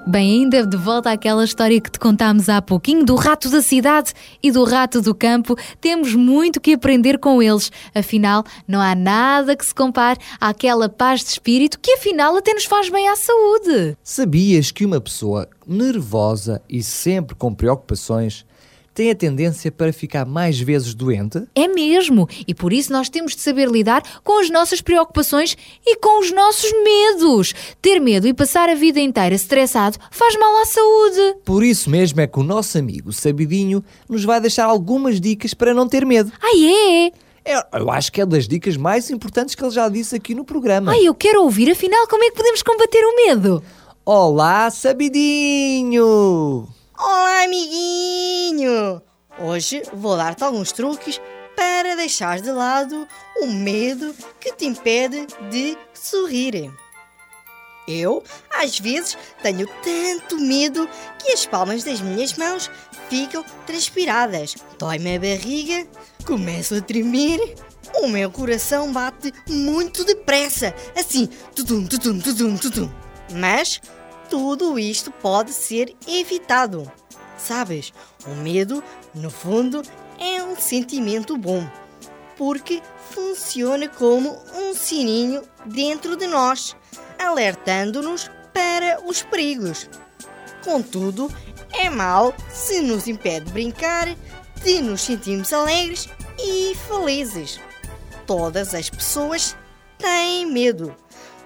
Bem, 0.06 0.42
ainda 0.42 0.66
de 0.66 0.76
volta 0.76 1.12
àquela 1.12 1.44
história 1.44 1.80
que 1.80 1.90
te 1.90 1.98
contámos 1.98 2.48
há 2.48 2.60
pouquinho 2.62 3.04
do 3.04 3.14
rato 3.14 3.50
da 3.50 3.60
cidade 3.60 4.12
e 4.42 4.50
do 4.50 4.64
rato 4.64 5.00
do 5.00 5.14
campo, 5.14 5.56
temos 5.80 6.14
muito 6.14 6.60
que 6.60 6.72
aprender 6.72 7.18
com 7.18 7.42
eles. 7.42 7.70
Afinal, 7.94 8.42
não 8.66 8.80
há 8.80 8.94
nada 8.94 9.54
que 9.54 9.64
se 9.64 9.74
compare 9.74 10.18
àquela 10.40 10.88
paz 10.88 11.20
de 11.20 11.30
espírito 11.30 11.78
que 11.78 11.92
afinal 11.92 12.34
até 12.36 12.54
nos 12.54 12.64
faz 12.64 12.88
bem 12.88 13.08
à 13.08 13.14
saúde. 13.14 13.96
Sabias 14.02 14.70
que 14.70 14.86
uma 14.86 15.00
pessoa 15.00 15.48
nervosa 15.66 16.62
e 16.68 16.82
sempre 16.82 17.36
com 17.36 17.54
preocupações 17.54 18.46
tem 19.00 19.10
a 19.10 19.14
tendência 19.14 19.72
para 19.72 19.94
ficar 19.94 20.26
mais 20.26 20.60
vezes 20.60 20.92
doente? 20.92 21.42
É 21.54 21.66
mesmo, 21.66 22.28
e 22.46 22.52
por 22.52 22.70
isso 22.70 22.92
nós 22.92 23.08
temos 23.08 23.34
de 23.34 23.40
saber 23.40 23.66
lidar 23.66 24.02
com 24.22 24.38
as 24.38 24.50
nossas 24.50 24.82
preocupações 24.82 25.56
e 25.86 25.96
com 25.96 26.20
os 26.20 26.30
nossos 26.30 26.70
medos. 26.84 27.54
Ter 27.80 27.98
medo 27.98 28.28
e 28.28 28.34
passar 28.34 28.68
a 28.68 28.74
vida 28.74 29.00
inteira 29.00 29.34
estressado 29.34 29.96
faz 30.10 30.36
mal 30.36 30.54
à 30.60 30.66
saúde. 30.66 31.36
Por 31.46 31.64
isso 31.64 31.88
mesmo 31.88 32.20
é 32.20 32.26
que 32.26 32.38
o 32.38 32.42
nosso 32.42 32.76
amigo 32.76 33.10
Sabidinho 33.10 33.82
nos 34.06 34.22
vai 34.22 34.38
deixar 34.38 34.66
algumas 34.66 35.18
dicas 35.18 35.54
para 35.54 35.72
não 35.72 35.88
ter 35.88 36.04
medo. 36.04 36.30
Ai 36.38 36.66
é? 36.66 37.12
É, 37.42 37.78
eu 37.80 37.90
acho 37.90 38.12
que 38.12 38.20
é 38.20 38.26
das 38.26 38.46
dicas 38.46 38.76
mais 38.76 39.10
importantes 39.10 39.54
que 39.54 39.64
ele 39.64 39.70
já 39.70 39.88
disse 39.88 40.14
aqui 40.14 40.34
no 40.34 40.44
programa. 40.44 40.92
Ai, 40.92 41.08
eu 41.08 41.14
quero 41.14 41.42
ouvir, 41.42 41.70
afinal, 41.70 42.06
como 42.06 42.22
é 42.22 42.28
que 42.28 42.36
podemos 42.36 42.62
combater 42.62 43.02
o 43.02 43.16
medo? 43.16 43.62
Olá, 44.04 44.70
Sabidinho! 44.70 46.68
Olá, 47.02 47.44
amiguinho! 47.44 49.00
Hoje 49.38 49.82
vou 49.90 50.18
dar-te 50.18 50.44
alguns 50.44 50.70
truques 50.70 51.18
para 51.56 51.96
deixar 51.96 52.42
de 52.42 52.52
lado 52.52 53.08
o 53.40 53.46
medo 53.46 54.14
que 54.38 54.52
te 54.52 54.66
impede 54.66 55.26
de 55.50 55.78
sorrir. 55.94 56.70
Eu, 57.88 58.22
às 58.54 58.78
vezes, 58.78 59.16
tenho 59.42 59.66
tanto 59.82 60.38
medo 60.38 60.86
que 61.18 61.32
as 61.32 61.46
palmas 61.46 61.84
das 61.84 62.02
minhas 62.02 62.34
mãos 62.34 62.70
ficam 63.08 63.42
transpiradas. 63.66 64.54
Dói-me 64.78 65.16
a 65.16 65.20
barriga, 65.20 65.88
começo 66.26 66.74
a 66.74 66.82
tremer, 66.82 67.40
o 68.02 68.08
meu 68.08 68.30
coração 68.30 68.92
bate 68.92 69.32
muito 69.48 70.04
depressa, 70.04 70.74
assim, 70.94 71.30
tudum, 71.56 71.86
tudum, 71.86 72.20
tudum, 72.20 72.58
tudum. 72.58 72.90
Mas 73.32 73.80
tudo 74.30 74.78
isto 74.78 75.10
pode 75.10 75.52
ser 75.52 75.94
evitado. 76.06 76.90
Sabes, 77.36 77.92
o 78.26 78.30
medo, 78.36 78.82
no 79.12 79.28
fundo, 79.28 79.82
é 80.18 80.42
um 80.42 80.56
sentimento 80.56 81.36
bom, 81.36 81.68
porque 82.38 82.80
funciona 83.10 83.88
como 83.88 84.38
um 84.54 84.72
sininho 84.72 85.42
dentro 85.66 86.16
de 86.16 86.28
nós, 86.28 86.76
alertando-nos 87.18 88.30
para 88.54 89.00
os 89.04 89.22
perigos. 89.22 89.88
Contudo, 90.64 91.28
é 91.72 91.90
mau 91.90 92.32
se 92.52 92.80
nos 92.80 93.08
impede 93.08 93.46
de 93.46 93.52
brincar, 93.52 94.06
de 94.62 94.80
nos 94.80 95.00
sentirmos 95.00 95.52
alegres 95.52 96.08
e 96.38 96.74
felizes. 96.86 97.58
Todas 98.26 98.74
as 98.74 98.88
pessoas 98.88 99.56
têm 99.98 100.46
medo, 100.46 100.94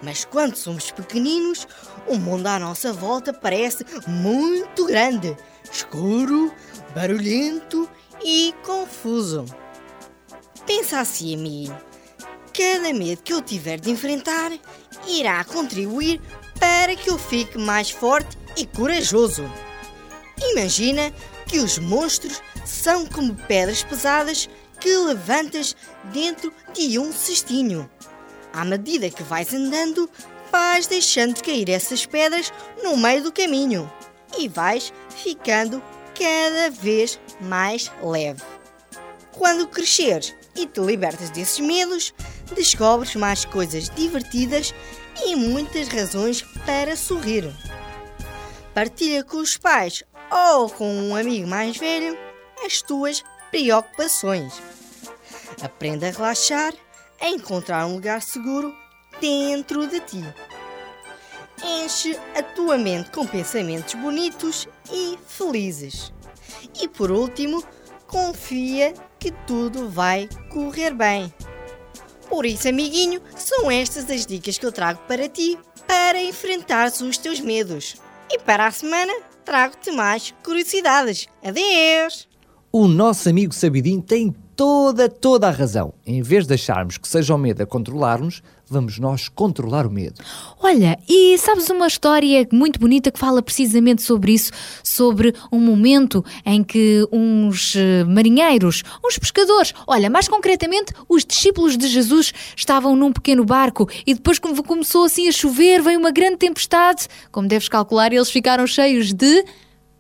mas 0.03 0.25
quando 0.25 0.57
somos 0.57 0.91
pequeninos, 0.91 1.67
o 2.07 2.17
mundo 2.17 2.47
à 2.47 2.59
nossa 2.59 2.93
volta 2.93 3.33
parece 3.33 3.85
muito 4.07 4.87
grande, 4.87 5.37
escuro, 5.71 6.53
barulhento 6.95 7.89
e 8.23 8.55
confuso. 8.65 9.45
Pensa 10.67 11.01
assim, 11.01 11.35
amigo. 11.35 11.75
Cada 12.53 12.93
medo 12.93 13.23
que 13.23 13.33
eu 13.33 13.43
tiver 13.43 13.81
de 13.81 13.91
enfrentar 13.91 14.53
irá 15.07 15.43
contribuir 15.45 16.21
para 16.59 16.95
que 16.95 17.11
eu 17.11 17.19
fique 17.19 17.59
mais 17.59 17.91
forte 17.91 18.39
e 18.57 18.65
corajoso. 18.65 19.45
Imagina 20.53 21.13
que 21.47 21.59
os 21.59 21.79
monstros 21.79 22.41
são 22.65 23.07
como 23.07 23.35
pedras 23.35 23.83
pesadas 23.83 24.49
que 24.81 24.97
levantas 24.97 25.77
dentro 26.13 26.53
de 26.73 26.99
um 26.99 27.13
cestinho. 27.13 27.91
À 28.53 28.65
medida 28.65 29.11
que 29.11 29.23
vais 29.23 29.53
andando, 29.53 30.09
vais 30.55 30.87
deixando 30.87 31.43
cair 31.43 31.69
essas 31.69 32.07
pedras 32.07 32.53
no 32.81 32.97
meio 32.97 33.25
do 33.25 33.33
caminho 33.33 33.93
e 34.39 34.47
vais 34.47 34.93
ficando 35.11 35.83
cada 36.17 36.71
vez 36.71 37.19
mais 37.41 37.91
leve. 38.01 38.41
Quando 39.33 39.67
cresceres 39.67 40.33
e 40.55 40.65
te 40.65 40.79
libertas 40.79 41.31
desses 41.31 41.59
medos, 41.59 42.15
descobres 42.55 43.17
mais 43.17 43.45
coisas 43.45 43.91
divertidas 43.91 44.73
e 45.27 45.35
muitas 45.35 45.89
razões 45.89 46.43
para 46.65 46.97
sorrir. 46.97 47.53
Partilha 48.73 49.25
com 49.25 49.39
os 49.39 49.57
pais 49.57 50.05
ou 50.31 50.71
com 50.71 50.89
um 50.89 51.17
amigo 51.17 51.49
mais 51.49 51.77
velho 51.77 52.17
as 52.65 52.81
tuas 52.81 53.25
preocupações. 53.51 54.63
Aprenda 55.61 56.07
a 56.07 56.13
relaxar, 56.13 56.73
a 57.21 57.29
encontrar 57.29 57.87
um 57.87 57.95
lugar 57.95 58.23
seguro 58.23 58.84
dentro 59.25 59.87
de 59.87 60.01
ti. 60.01 60.23
Enche 61.65 62.15
a 62.39 62.43
tua 62.43 62.77
mente 62.77 63.11
com 63.11 63.27
pensamentos 63.27 63.95
bonitos 63.95 64.69
e 64.93 65.19
felizes. 65.27 66.13
E 66.79 66.87
por 66.87 67.11
último, 67.11 67.65
confia 68.07 68.93
que 69.19 69.31
tudo 69.47 69.89
vai 69.89 70.29
correr 70.51 70.93
bem. 70.93 71.33
Por 72.29 72.45
isso, 72.45 72.69
amiguinho, 72.69 73.23
são 73.35 73.71
estas 73.71 74.11
as 74.11 74.27
dicas 74.27 74.59
que 74.59 74.67
eu 74.67 74.73
trago 74.73 75.01
para 75.09 75.27
ti 75.27 75.59
para 75.87 76.23
enfrentares 76.23 77.01
os 77.01 77.17
teus 77.17 77.41
medos. 77.41 77.97
E 78.31 78.39
para 78.39 78.67
a 78.67 78.71
semana, 78.71 79.13
trago-te 79.43 79.91
mais 79.91 80.35
curiosidades. 80.43 81.29
Adeus! 81.43 82.29
O 82.71 82.87
nosso 82.87 83.29
amigo 83.31 83.55
Sabidinho 83.55 84.03
tem 84.03 84.35
toda, 84.55 85.09
toda 85.09 85.49
a 85.49 85.51
razão. 85.51 85.95
Em 86.05 86.21
vez 86.23 86.47
de 86.47 86.55
acharmos 86.55 86.99
que 86.99 87.09
seja 87.09 87.35
o 87.35 87.39
medo 87.39 87.63
a 87.63 87.67
controlar-nos, 87.67 88.43
vamos 88.75 88.99
nós 88.99 89.29
controlar 89.29 89.87
o 89.87 89.91
medo. 89.91 90.21
Olha, 90.61 90.99
e 91.09 91.39
sabes 91.39 91.71
uma 91.71 91.87
história 91.87 92.47
muito 92.53 92.79
bonita 92.79 93.11
que 93.11 93.19
fala 93.19 93.41
precisamente 93.41 94.03
sobre 94.03 94.33
isso, 94.33 94.51
sobre 94.83 95.33
um 95.51 95.61
momento 95.61 96.25
em 96.45 96.63
que 96.63 97.07
uns 97.13 97.75
eh, 97.77 98.05
marinheiros, 98.05 98.83
uns 99.05 99.17
pescadores, 99.17 99.73
olha, 99.87 100.11
mais 100.11 100.29
concretamente, 100.29 100.93
os 101.09 101.25
discípulos 101.25 101.79
de 101.79 101.87
Jesus 101.87 102.33
estavam 102.57 102.97
num 102.97 103.13
pequeno 103.13 103.45
barco 103.45 103.89
e 104.05 104.13
depois 104.13 104.39
como 104.39 104.63
começou 104.65 105.05
assim 105.05 105.29
a 105.29 105.33
chover, 105.33 105.81
veio 105.81 105.99
uma 105.99 106.11
grande 106.11 106.39
tempestade, 106.39 107.07
como 107.31 107.47
deves 107.47 107.69
calcular, 107.69 108.13
eles 108.13 108.31
ficaram 108.31 108.67
cheios 108.67 109.13
de 109.13 109.45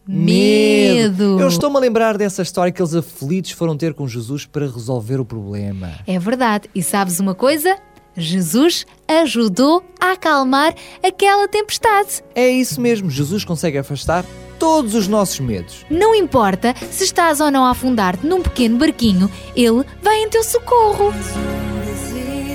Medo. 0.06 1.40
Eu 1.40 1.48
estou-me 1.48 1.78
a 1.78 1.80
lembrar 1.80 2.18
dessa 2.18 2.42
história 2.42 2.70
que 2.70 2.80
eles 2.80 2.94
aflitos 2.94 3.52
foram 3.52 3.74
ter 3.74 3.94
com 3.94 4.06
Jesus 4.06 4.44
para 4.44 4.66
resolver 4.66 5.18
o 5.18 5.24
problema. 5.24 5.92
É 6.06 6.18
verdade. 6.18 6.68
E 6.74 6.82
sabes 6.82 7.20
uma 7.20 7.34
coisa? 7.34 7.78
Jesus 8.16 8.86
ajudou 9.08 9.82
a 10.00 10.12
acalmar 10.12 10.74
aquela 11.02 11.48
tempestade. 11.48 12.22
É 12.34 12.48
isso 12.48 12.80
mesmo, 12.80 13.10
Jesus 13.10 13.44
consegue 13.44 13.78
afastar 13.78 14.24
todos 14.58 14.94
os 14.94 15.08
nossos 15.08 15.40
medos. 15.40 15.84
Não 15.90 16.14
importa 16.14 16.74
se 16.90 17.04
estás 17.04 17.40
ou 17.40 17.50
não 17.50 17.64
a 17.64 17.70
afundar-te 17.70 18.26
num 18.26 18.42
pequeno 18.42 18.78
barquinho, 18.78 19.30
ele 19.54 19.84
vai 20.02 20.22
em 20.22 20.28
teu 20.28 20.44
socorro. 20.44 21.08
Ondas 21.08 22.12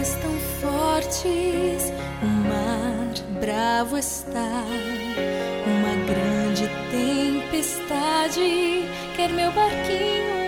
estão 0.08 0.32
fortes, 0.62 1.92
o 2.24 2.28
mar 2.48 3.14
bravo 3.40 3.98
está. 3.98 4.64
Uma 5.66 5.96
grande 6.06 6.70
tempestade 6.92 8.86
quer 9.16 9.30
meu 9.30 9.52
barquinho. 9.52 10.39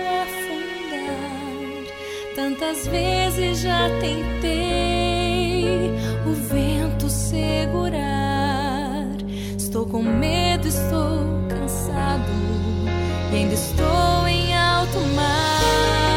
Tantas 2.42 2.88
vezes 2.88 3.60
já 3.60 3.88
tentei 4.00 5.92
o 6.26 6.32
vento 6.32 7.08
segurar. 7.08 9.06
Estou 9.56 9.86
com 9.86 10.02
medo, 10.02 10.66
estou 10.66 11.20
cansado 11.48 12.32
e 13.32 13.36
ainda 13.36 13.54
estou 13.54 14.26
em 14.26 14.52
alto 14.56 14.98
mar. 15.14 16.11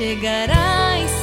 Mas 0.00 1.19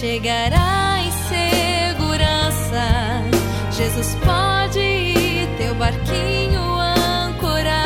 chegará 0.00 1.02
em 1.04 1.10
segurança. 1.28 2.86
Jesus 3.70 4.14
pode 4.24 5.46
teu 5.58 5.74
barquinho 5.74 6.62
ancorar. 6.78 7.84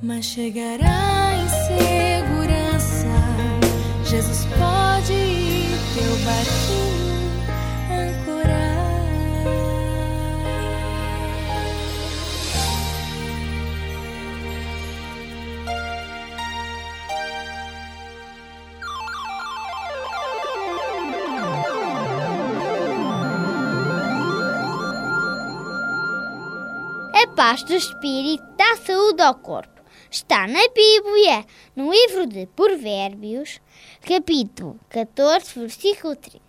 Mas 0.00 0.26
chegará 0.26 1.32
em 1.34 1.48
segurança. 1.66 3.16
Jesus 4.04 4.46
pode 4.56 5.12
teu 5.94 6.16
barquinho 6.24 6.65
paz 27.36 27.62
do 27.62 27.74
espírito 27.74 28.42
dá 28.56 28.76
saúde 28.76 29.20
ao 29.20 29.34
corpo. 29.34 29.82
Está 30.10 30.48
na 30.48 30.60
Bíblia, 30.74 31.44
no 31.76 31.92
livro 31.92 32.26
de 32.26 32.46
Provérbios, 32.46 33.60
capítulo 34.00 34.80
14, 34.88 35.60
versículo 35.60 36.16
30. 36.16 36.40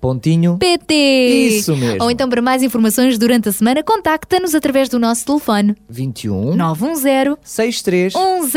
Pontinho. 0.00 0.58
Isso 0.88 1.76
mesmo. 1.76 2.04
Ou 2.04 2.10
então, 2.10 2.28
para 2.28 2.40
mais 2.40 2.62
informações 2.62 3.18
durante 3.18 3.48
a 3.48 3.52
semana, 3.52 3.82
contacta-nos 3.82 4.54
através 4.54 4.88
do 4.88 4.98
nosso 4.98 5.26
telefone 5.26 5.74
21 5.88 6.54
910 6.54 7.36
63 7.42 8.12
10 8.12 8.52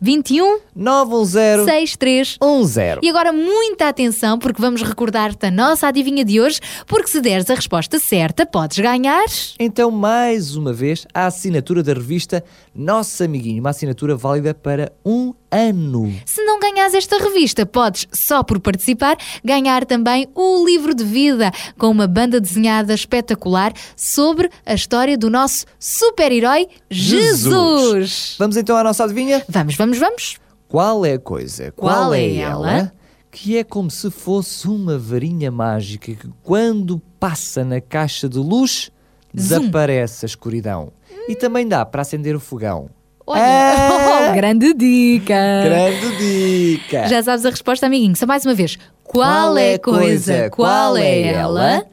21 0.00 0.58
910 0.74 1.64
63 1.64 2.38
10. 2.38 2.98
E 3.02 3.08
agora 3.08 3.32
muita 3.32 3.88
atenção 3.88 4.38
porque 4.38 4.60
vamos 4.60 4.82
recordar-te 4.82 5.46
a 5.46 5.50
nossa 5.50 5.88
adivinha 5.88 6.24
de 6.24 6.40
hoje, 6.40 6.60
porque 6.86 7.08
se 7.08 7.20
deres 7.20 7.48
a 7.50 7.54
resposta 7.54 7.98
certa, 7.98 8.44
podes 8.44 8.78
ganhar. 8.78 9.24
Então, 9.58 9.90
mais 9.90 10.56
uma 10.56 10.72
vez, 10.72 11.06
a 11.14 11.26
assinatura 11.26 11.82
da 11.82 11.92
revista 11.92 12.42
Nosso 12.74 13.22
Amiguinho, 13.22 13.60
uma 13.60 13.70
assinatura 13.70 13.91
válida 14.16 14.54
para 14.54 14.92
um 15.04 15.34
ano. 15.50 16.12
Se 16.24 16.42
não 16.44 16.58
ganhas 16.58 16.94
esta 16.94 17.18
revista, 17.18 17.66
podes, 17.66 18.06
só 18.12 18.42
por 18.42 18.60
participar, 18.60 19.16
ganhar 19.44 19.84
também 19.84 20.28
o 20.34 20.64
livro 20.64 20.94
de 20.94 21.04
vida 21.04 21.50
com 21.78 21.88
uma 21.88 22.06
banda 22.06 22.40
desenhada 22.40 22.94
espetacular 22.94 23.72
sobre 23.96 24.50
a 24.64 24.74
história 24.74 25.16
do 25.16 25.28
nosso 25.30 25.66
super-herói 25.78 26.68
Jesus. 26.90 28.36
Vamos 28.38 28.56
então 28.56 28.76
à 28.76 28.84
nossa 28.84 29.04
adivinha? 29.04 29.44
Vamos, 29.48 29.76
vamos, 29.76 29.98
vamos. 29.98 30.36
Qual 30.68 31.04
é 31.04 31.14
a 31.14 31.18
coisa? 31.18 31.70
Qual 31.72 32.14
é 32.14 32.36
ela? 32.36 32.92
Que 33.30 33.58
é 33.58 33.64
como 33.64 33.90
se 33.90 34.10
fosse 34.10 34.68
uma 34.68 34.98
varinha 34.98 35.50
mágica 35.50 36.14
que, 36.14 36.30
quando 36.42 36.98
passa 37.20 37.64
na 37.64 37.80
caixa 37.80 38.28
de 38.28 38.38
luz, 38.38 38.90
desaparece 39.32 40.24
a 40.24 40.28
escuridão. 40.28 40.92
E 41.28 41.34
também 41.34 41.66
dá 41.66 41.84
para 41.84 42.02
acender 42.02 42.34
o 42.34 42.40
fogão. 42.40 42.90
Olha, 43.26 43.40
Ah! 43.42 44.28
oh, 44.30 44.34
grande 44.34 44.74
dica. 44.74 45.34
Grande 45.64 46.16
dica! 46.18 47.08
Já 47.08 47.22
sabes 47.22 47.44
a 47.46 47.50
resposta, 47.50 47.86
amiguinho. 47.86 48.16
Só 48.16 48.26
mais 48.26 48.44
uma 48.44 48.54
vez. 48.54 48.78
Qual, 49.04 49.56
é 49.56 49.74
a 49.74 49.78
coisa? 49.78 50.50
Qual 50.50 50.96
é 50.96 51.22
ela? 51.28 51.84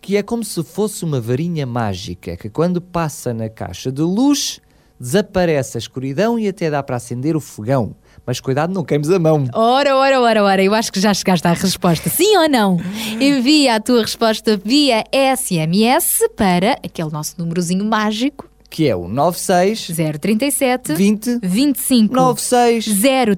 Que 0.00 0.16
é 0.16 0.22
como 0.22 0.44
se 0.44 0.62
fosse 0.62 1.04
uma 1.04 1.20
varinha 1.20 1.66
mágica 1.66 2.36
que, 2.36 2.48
quando 2.48 2.80
passa 2.80 3.32
na 3.32 3.48
caixa 3.48 3.90
de 3.90 4.02
luz, 4.02 4.60
desaparece 5.00 5.76
a 5.76 5.80
escuridão 5.80 6.38
e 6.38 6.48
até 6.48 6.70
dá 6.70 6.82
para 6.82 6.96
acender 6.96 7.36
o 7.36 7.40
fogão. 7.40 7.94
Mas 8.24 8.40
cuidado, 8.40 8.72
não 8.74 8.84
queimes 8.84 9.08
a 9.10 9.18
mão. 9.18 9.44
Ora, 9.54 9.96
ora, 9.96 10.20
ora, 10.20 10.42
ora, 10.42 10.62
eu 10.62 10.74
acho 10.74 10.92
que 10.92 11.00
já 11.00 11.14
chegaste 11.14 11.46
à 11.46 11.52
resposta. 11.52 12.08
Sim 12.10 12.36
ou 12.38 12.48
não? 12.48 12.78
Envia 13.20 13.76
a 13.76 13.80
tua 13.80 14.00
resposta 14.02 14.60
via 14.64 15.04
SMS 15.12 16.28
para 16.36 16.72
aquele 16.84 17.10
nosso 17.10 17.34
númerozinho 17.38 17.84
mágico 17.84 18.48
Que 18.68 18.88
é 18.88 18.96
o 18.96 19.08
96 19.08 19.92
037 20.20 20.94
20 20.94 21.38
25 21.42 22.14
96 22.14 22.84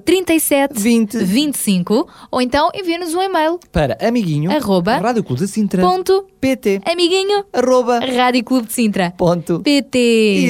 037 0.03 0.73
20 0.81 1.17
25 1.17 2.09
ou 2.31 2.41
então 2.41 2.69
envia-nos 2.73 3.13
um 3.13 3.21
e-mail 3.21 3.59
para 3.71 3.97
amiguinho 4.01 4.51
Arroba. 4.51 4.99
Ponto 5.81 6.25
PT 6.39 6.81
amiguinho 6.85 7.45
arroba 7.53 7.99
ponto 9.17 9.59
PT 9.59 9.99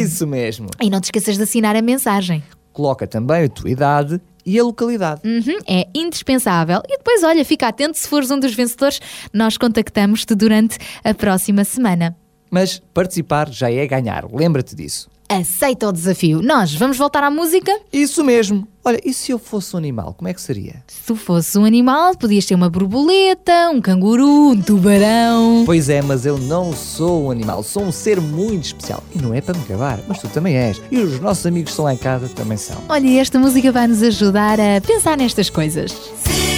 Isso 0.01 0.25
mesmo. 0.25 0.67
E 0.81 0.89
não 0.89 0.99
te 0.99 1.05
esqueças 1.05 1.37
de 1.37 1.43
assinar 1.43 1.75
a 1.75 1.81
mensagem. 1.81 2.43
Coloca 2.71 3.05
também 3.05 3.43
a 3.43 3.49
tua 3.49 3.69
idade 3.69 4.21
e 4.45 4.59
a 4.59 4.63
localidade. 4.63 5.21
Uhum, 5.25 5.59
é 5.67 5.87
indispensável. 5.93 6.81
E 6.87 6.97
depois, 6.97 7.23
olha, 7.23 7.43
fica 7.45 7.67
atento, 7.67 7.97
se 7.97 8.07
fores 8.07 8.31
um 8.31 8.39
dos 8.39 8.53
vencedores, 8.53 8.99
nós 9.33 9.57
contactamos-te 9.57 10.33
durante 10.33 10.77
a 11.03 11.13
próxima 11.13 11.63
semana. 11.63 12.15
Mas 12.49 12.81
participar 12.93 13.49
já 13.49 13.71
é 13.71 13.85
ganhar, 13.85 14.25
lembra-te 14.31 14.75
disso. 14.75 15.09
Aceita 15.31 15.88
o 15.88 15.91
desafio. 15.91 16.41
Nós 16.41 16.73
vamos 16.73 16.97
voltar 16.97 17.23
à 17.23 17.29
música? 17.29 17.71
Isso 17.93 18.23
mesmo. 18.23 18.67
Olha, 18.83 18.99
e 19.05 19.13
se 19.13 19.31
eu 19.31 19.38
fosse 19.38 19.75
um 19.75 19.77
animal, 19.77 20.15
como 20.17 20.27
é 20.27 20.33
que 20.33 20.41
seria? 20.41 20.83
Se 20.88 21.05
tu 21.05 21.15
fosses 21.15 21.55
um 21.55 21.65
animal, 21.65 22.15
podias 22.15 22.47
ter 22.47 22.55
uma 22.55 22.67
borboleta, 22.67 23.69
um 23.71 23.79
canguru, 23.79 24.49
um 24.49 24.59
tubarão. 24.59 25.62
Pois 25.67 25.88
é, 25.88 26.01
mas 26.01 26.25
eu 26.25 26.39
não 26.39 26.73
sou 26.73 27.25
um 27.25 27.31
animal, 27.31 27.62
sou 27.62 27.83
um 27.83 27.91
ser 27.91 28.19
muito 28.19 28.65
especial. 28.65 29.03
E 29.13 29.19
não 29.21 29.31
é 29.31 29.39
para 29.39 29.55
me 29.55 29.63
gabar, 29.65 29.99
mas 30.07 30.19
tu 30.19 30.27
também 30.29 30.55
és. 30.57 30.81
E 30.89 30.97
os 30.97 31.19
nossos 31.19 31.45
amigos 31.45 31.69
que 31.69 31.73
estão 31.73 31.85
lá 31.85 31.93
em 31.93 31.97
casa 31.97 32.27
também 32.29 32.57
são. 32.57 32.81
Olha, 32.89 33.05
e 33.05 33.19
esta 33.19 33.38
música 33.38 33.71
vai 33.71 33.88
nos 33.88 34.01
ajudar 34.01 34.59
a 34.59 34.81
pensar 34.81 35.15
nestas 35.15 35.51
coisas. 35.51 35.91
Se 35.91 36.48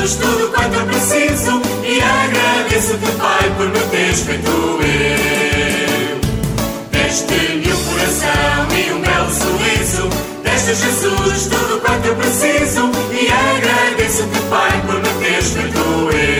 Tudo 0.00 0.50
quanto 0.54 0.74
eu 0.74 0.86
preciso. 0.86 1.60
E 1.84 2.00
agradeço-te, 2.00 3.12
Pai, 3.18 3.52
por 3.54 3.68
me 3.68 3.80
teres 3.90 4.20
feito 4.20 4.48
eu. 4.48 4.80
Deste-me 6.90 7.68
coração 7.68 8.66
e 8.74 8.92
um 8.92 9.00
belo 9.02 9.30
sorriso. 9.30 10.08
Deste 10.42 10.74
Jesus 10.74 11.48
tudo 11.48 11.80
quanto 11.82 12.06
eu 12.06 12.16
preciso. 12.16 12.90
E 13.12 13.28
agradeço-te, 13.30 14.40
Pai, 14.48 14.82
por 14.86 14.94
me 14.94 15.10
teres 15.22 15.50
feito 15.50 15.78
eu. 15.78 16.30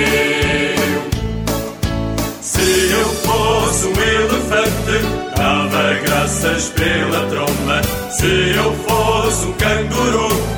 Se 2.40 2.90
eu 2.92 3.08
fosse 3.26 3.86
um 3.88 3.92
elefante, 3.92 5.04
dava 5.36 5.98
graças 6.02 6.70
pela 6.70 7.26
tromba. 7.26 7.82
Se 8.10 8.54
eu 8.56 8.74
fosse 8.88 9.44
um 9.44 9.52
canguru, 9.52 10.49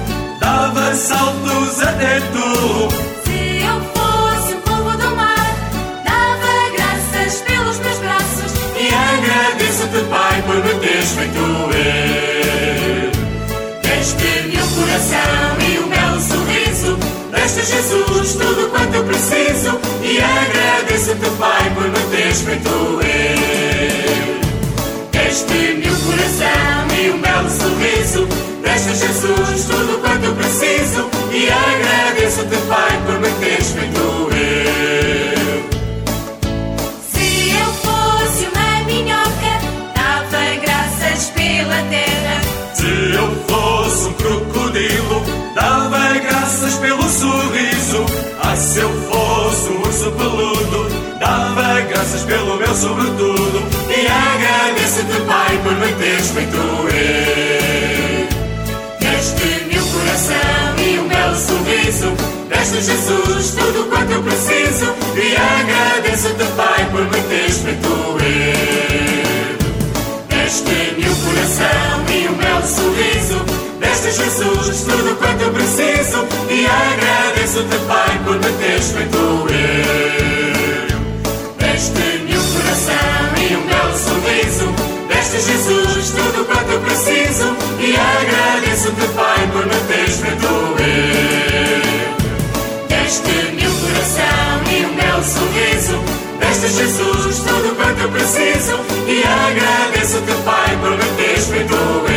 saltos 0.97 1.83
até 1.83 2.21
tu. 2.21 2.89
Se 3.25 3.63
eu 3.65 3.81
fosse 3.95 4.55
povo 4.57 4.91
do 4.97 5.17
mar, 5.17 5.57
dava 6.05 6.71
graças 6.77 7.41
pelos 7.43 7.79
meus 7.79 7.99
braços. 7.99 8.53
E 8.79 8.89
agradeço-te, 8.89 10.05
Pai, 10.11 10.43
por 10.43 10.57
me 10.57 10.75
teres 10.81 11.13
feito 11.13 11.39
eu. 11.39 13.11
Deste-me 13.83 14.57
um 14.59 14.69
coração 14.75 15.57
e 15.69 15.79
um 15.79 15.89
belo 15.89 16.21
sorriso. 16.21 16.99
Deste 17.31 17.65
Jesus 17.65 18.35
tudo 18.35 18.69
quanto 18.71 18.95
eu 18.95 19.05
preciso. 19.05 19.81
E 20.03 20.19
agradeço-te, 20.21 21.31
Pai, 21.39 21.71
por 21.75 21.89
me 21.89 22.11
teres 22.11 22.41
feito 22.43 22.69
eu. 22.69 23.03
Deste-me 25.11 25.91
um 25.91 26.01
coração 26.01 26.97
e 27.01 27.11
um 27.11 27.19
belo 27.21 27.51
sorriso. 27.51 28.42
Deste 28.73 28.95
Jesus 28.95 29.65
tudo 29.67 30.01
quanto 30.01 30.25
eu 30.25 30.35
preciso. 30.35 31.07
E 31.31 31.47
agradeço-te, 31.47 32.57
Pai, 32.69 33.03
por 33.05 33.21
me 33.21 33.29
teres 33.39 33.71
feito 33.71 34.01
eu. 34.01 34.33
Se 37.13 37.51
eu 37.51 37.71
fosse 37.85 38.47
uma 38.47 38.85
minhoca, 38.87 39.61
dava 39.95 40.57
graças 40.63 41.29
pela 41.35 41.83
terra. 41.91 42.41
Se 42.73 43.15
eu 43.15 43.29
fosse 43.47 44.09
um 44.09 44.13
crocodilo, 44.15 45.23
dava 45.55 46.19
graças 46.21 46.75
pelo 46.77 47.03
sorriso. 47.03 48.07
Ah, 48.43 48.57
se 48.57 48.79
eu 48.79 48.91
fosse 49.11 49.69
um 49.69 49.81
urso 49.83 50.11
peludo, 50.13 50.89
dava 51.21 51.79
graças 51.91 52.23
pelo 52.23 52.57
meu 52.57 52.75
sobretudo. 52.75 53.63
E 53.91 54.07
agradeço-te, 54.07 55.21
Pai, 55.27 55.61
por 55.63 55.75
me 55.75 55.93
teres 55.93 56.31
feito 56.31 56.57
eu. 56.57 56.92
Sorriso. 61.93 62.17
Deste 62.49 62.83
Jesus 62.83 63.51
tudo 63.51 63.85
quanto 63.89 64.13
eu 64.13 64.23
preciso. 64.23 64.95
E 65.15 65.37
agradeço-te, 65.37 66.45
Pai, 66.57 66.89
por 66.91 67.05
me 67.05 67.21
teres 67.29 67.59
feito 67.59 67.89
eu. 67.89 68.23
Deste-me 70.29 71.09
um 71.09 71.15
coração 71.15 72.05
e 72.11 72.29
um 72.29 72.35
belo 72.35 72.67
sorriso. 72.67 73.45
Deste 73.79 74.13
Jesus 74.13 74.81
tudo 74.83 75.17
quanto 75.17 75.43
eu 75.43 75.53
preciso. 75.53 76.27
E 76.51 76.67
agradeço-te, 76.67 77.79
Pai, 77.87 78.21
por 78.25 78.37
me 78.37 78.53
teres 78.59 78.91
feito 78.91 79.17
eu. 79.17 79.53
Deste-me 81.59 82.37
um 82.37 82.53
coração 82.55 83.35
e 83.39 83.57
um 83.57 83.67
belo 83.67 83.97
sorriso. 83.97 84.67
Deste 85.09 85.41
Jesus 85.41 86.11
tudo 86.11 86.45
quanto 86.47 86.71
eu 86.73 86.81
preciso. 86.81 87.57
E 87.81 87.97
agradeço-te, 87.97 89.07
Pai, 89.15 89.49
por 89.53 89.67
me 89.67 89.81
teres 89.89 90.17
feito 90.17 90.47
eu. 90.47 91.22
Deste-me 93.13 93.69
um 93.69 93.81
coração 93.81 94.73
e 94.73 94.87
um 94.87 94.95
belo 94.97 95.23
sorriso. 95.23 95.99
Deste 96.39 96.69
Jesus 96.69 97.41
tudo 97.41 97.77
quanto 97.77 98.01
eu 98.01 98.11
preciso. 98.11 98.73
E 99.07 99.23
agradeço-te, 99.23 100.33
Pai, 100.43 100.79
por 100.81 100.93
me 100.93 101.05
teres 101.19 101.47
feito 101.47 101.75
eu. 101.75 102.11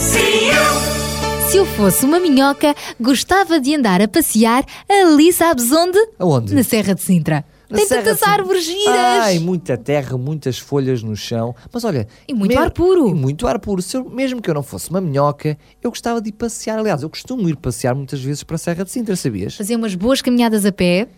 Se 0.00 0.24
eu 0.48 1.50
Se 1.50 1.56
eu 1.58 1.66
fosse 1.66 2.06
uma 2.06 2.18
minhoca, 2.18 2.74
gostava 2.98 3.60
de 3.60 3.74
andar 3.74 4.00
a 4.00 4.08
passear 4.08 4.64
ali, 4.88 5.30
sabes 5.34 5.70
onde? 5.70 5.98
Aonde? 6.18 6.54
Na 6.54 6.62
Serra 6.62 6.94
de 6.94 7.02
Sintra. 7.02 7.44
Tem 7.74 7.86
tantas 7.88 8.22
árvores 8.22 8.64
giras. 8.64 8.86
Ai, 8.96 9.38
muita 9.38 9.76
terra, 9.76 10.16
muitas 10.18 10.58
folhas 10.58 11.02
no 11.02 11.14
chão. 11.16 11.54
Mas 11.72 11.84
olha. 11.84 12.06
E 12.28 12.34
muito 12.34 12.58
ar 12.58 12.70
puro. 12.70 13.08
E 13.08 13.14
muito 13.14 13.46
ar 13.46 13.58
puro. 13.58 13.80
Se 13.82 13.96
eu- 13.96 14.08
mesmo 14.08 14.40
que 14.42 14.48
eu 14.50 14.54
não 14.54 14.62
fosse 14.62 14.90
uma 14.90 15.00
minhoca, 15.00 15.56
eu 15.82 15.90
gostava 15.90 16.20
de 16.20 16.28
ir 16.30 16.32
passear. 16.32 16.78
Aliás, 16.78 17.02
eu 17.02 17.10
costumo 17.10 17.48
ir 17.48 17.56
passear 17.56 17.94
muitas 17.94 18.22
vezes 18.22 18.42
para 18.42 18.56
a 18.56 18.58
Serra 18.58 18.84
de 18.84 18.90
Sintra, 18.90 19.16
sabias? 19.16 19.54
Fazer 19.56 19.76
umas 19.76 19.94
boas 19.94 20.20
caminhadas 20.22 20.64
a 20.66 20.72
pé. 20.72 21.08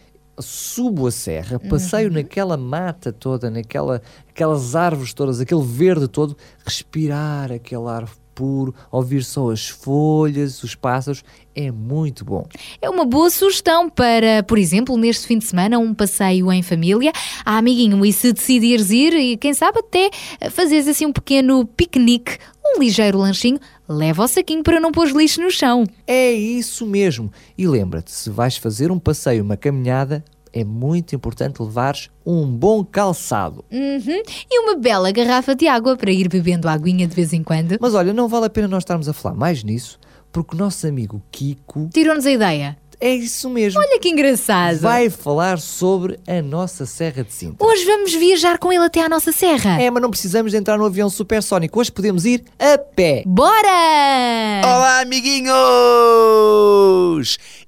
Subo 0.40 1.06
a 1.06 1.12
serra, 1.12 1.60
passeio 1.60 2.08
Uhum. 2.08 2.14
naquela 2.14 2.56
mata 2.56 3.12
toda, 3.12 3.48
naquela, 3.48 4.02
aquelas 4.28 4.74
árvores 4.74 5.14
todas, 5.14 5.40
aquele 5.40 5.62
verde 5.62 6.08
todo, 6.08 6.36
respirar 6.66 7.52
aquele 7.52 7.86
ar 7.86 8.08
puro, 8.34 8.74
ouvir 8.90 9.24
só 9.24 9.50
as 9.50 9.68
folhas, 9.68 10.62
os 10.62 10.74
pássaros, 10.74 11.24
é 11.54 11.70
muito 11.70 12.24
bom. 12.24 12.46
É 12.82 12.90
uma 12.90 13.04
boa 13.04 13.30
sugestão 13.30 13.88
para, 13.88 14.42
por 14.42 14.58
exemplo, 14.58 14.96
neste 14.96 15.26
fim 15.26 15.38
de 15.38 15.44
semana, 15.44 15.78
um 15.78 15.94
passeio 15.94 16.52
em 16.52 16.62
família. 16.62 17.12
Ah, 17.44 17.58
amiguinho, 17.58 18.04
e 18.04 18.12
se 18.12 18.32
decidires 18.32 18.90
ir, 18.90 19.14
e 19.14 19.36
quem 19.36 19.54
sabe 19.54 19.78
até 19.78 20.10
fazeres 20.50 20.88
assim 20.88 21.06
um 21.06 21.12
pequeno 21.12 21.64
piquenique, 21.64 22.38
um 22.64 22.80
ligeiro 22.80 23.18
lanchinho, 23.18 23.58
leva 23.88 24.24
o 24.24 24.28
saquinho 24.28 24.62
para 24.62 24.80
não 24.80 24.90
pôr 24.90 25.08
lixo 25.08 25.40
no 25.40 25.50
chão. 25.50 25.84
É 26.06 26.32
isso 26.32 26.86
mesmo. 26.86 27.32
E 27.56 27.66
lembra-te, 27.66 28.10
se 28.10 28.30
vais 28.30 28.56
fazer 28.56 28.90
um 28.90 28.98
passeio, 28.98 29.44
uma 29.44 29.56
caminhada, 29.56 30.24
é 30.54 30.62
muito 30.62 31.16
importante 31.16 31.60
levares 31.60 32.08
um 32.24 32.46
bom 32.46 32.84
calçado. 32.84 33.64
Uhum. 33.72 34.22
E 34.50 34.60
uma 34.60 34.76
bela 34.76 35.10
garrafa 35.10 35.52
de 35.54 35.66
água 35.66 35.96
para 35.96 36.12
ir 36.12 36.28
bebendo 36.28 36.68
aguinha 36.68 37.08
de 37.08 37.14
vez 37.14 37.32
em 37.32 37.42
quando. 37.42 37.76
Mas 37.80 37.92
olha, 37.92 38.12
não 38.12 38.28
vale 38.28 38.46
a 38.46 38.50
pena 38.50 38.68
nós 38.68 38.82
estarmos 38.82 39.08
a 39.08 39.12
falar 39.12 39.34
mais 39.34 39.64
nisso, 39.64 39.98
porque 40.30 40.54
o 40.54 40.58
nosso 40.58 40.86
amigo 40.86 41.20
Kiko. 41.32 41.90
Tirou-nos 41.92 42.24
a 42.24 42.30
ideia. 42.30 42.76
É 43.00 43.12
isso 43.12 43.50
mesmo. 43.50 43.80
Olha 43.80 43.98
que 43.98 44.08
engraçado. 44.08 44.78
Vai 44.78 45.10
falar 45.10 45.58
sobre 45.58 46.20
a 46.26 46.40
nossa 46.40 46.86
Serra 46.86 47.24
de 47.24 47.32
Sintra. 47.32 47.66
Hoje 47.66 47.84
vamos 47.84 48.14
viajar 48.14 48.56
com 48.58 48.72
ele 48.72 48.84
até 48.84 49.04
à 49.04 49.08
nossa 49.08 49.32
serra. 49.32 49.82
É, 49.82 49.90
mas 49.90 50.00
não 50.00 50.10
precisamos 50.10 50.52
de 50.52 50.58
entrar 50.58 50.78
no 50.78 50.84
avião 50.86 51.10
supersónico. 51.10 51.80
Hoje 51.80 51.90
podemos 51.90 52.24
ir 52.24 52.44
a 52.58 52.78
pé. 52.78 53.24
Bora! 53.26 54.62
Olá, 54.64 55.00
amiguinhos! 55.00 55.54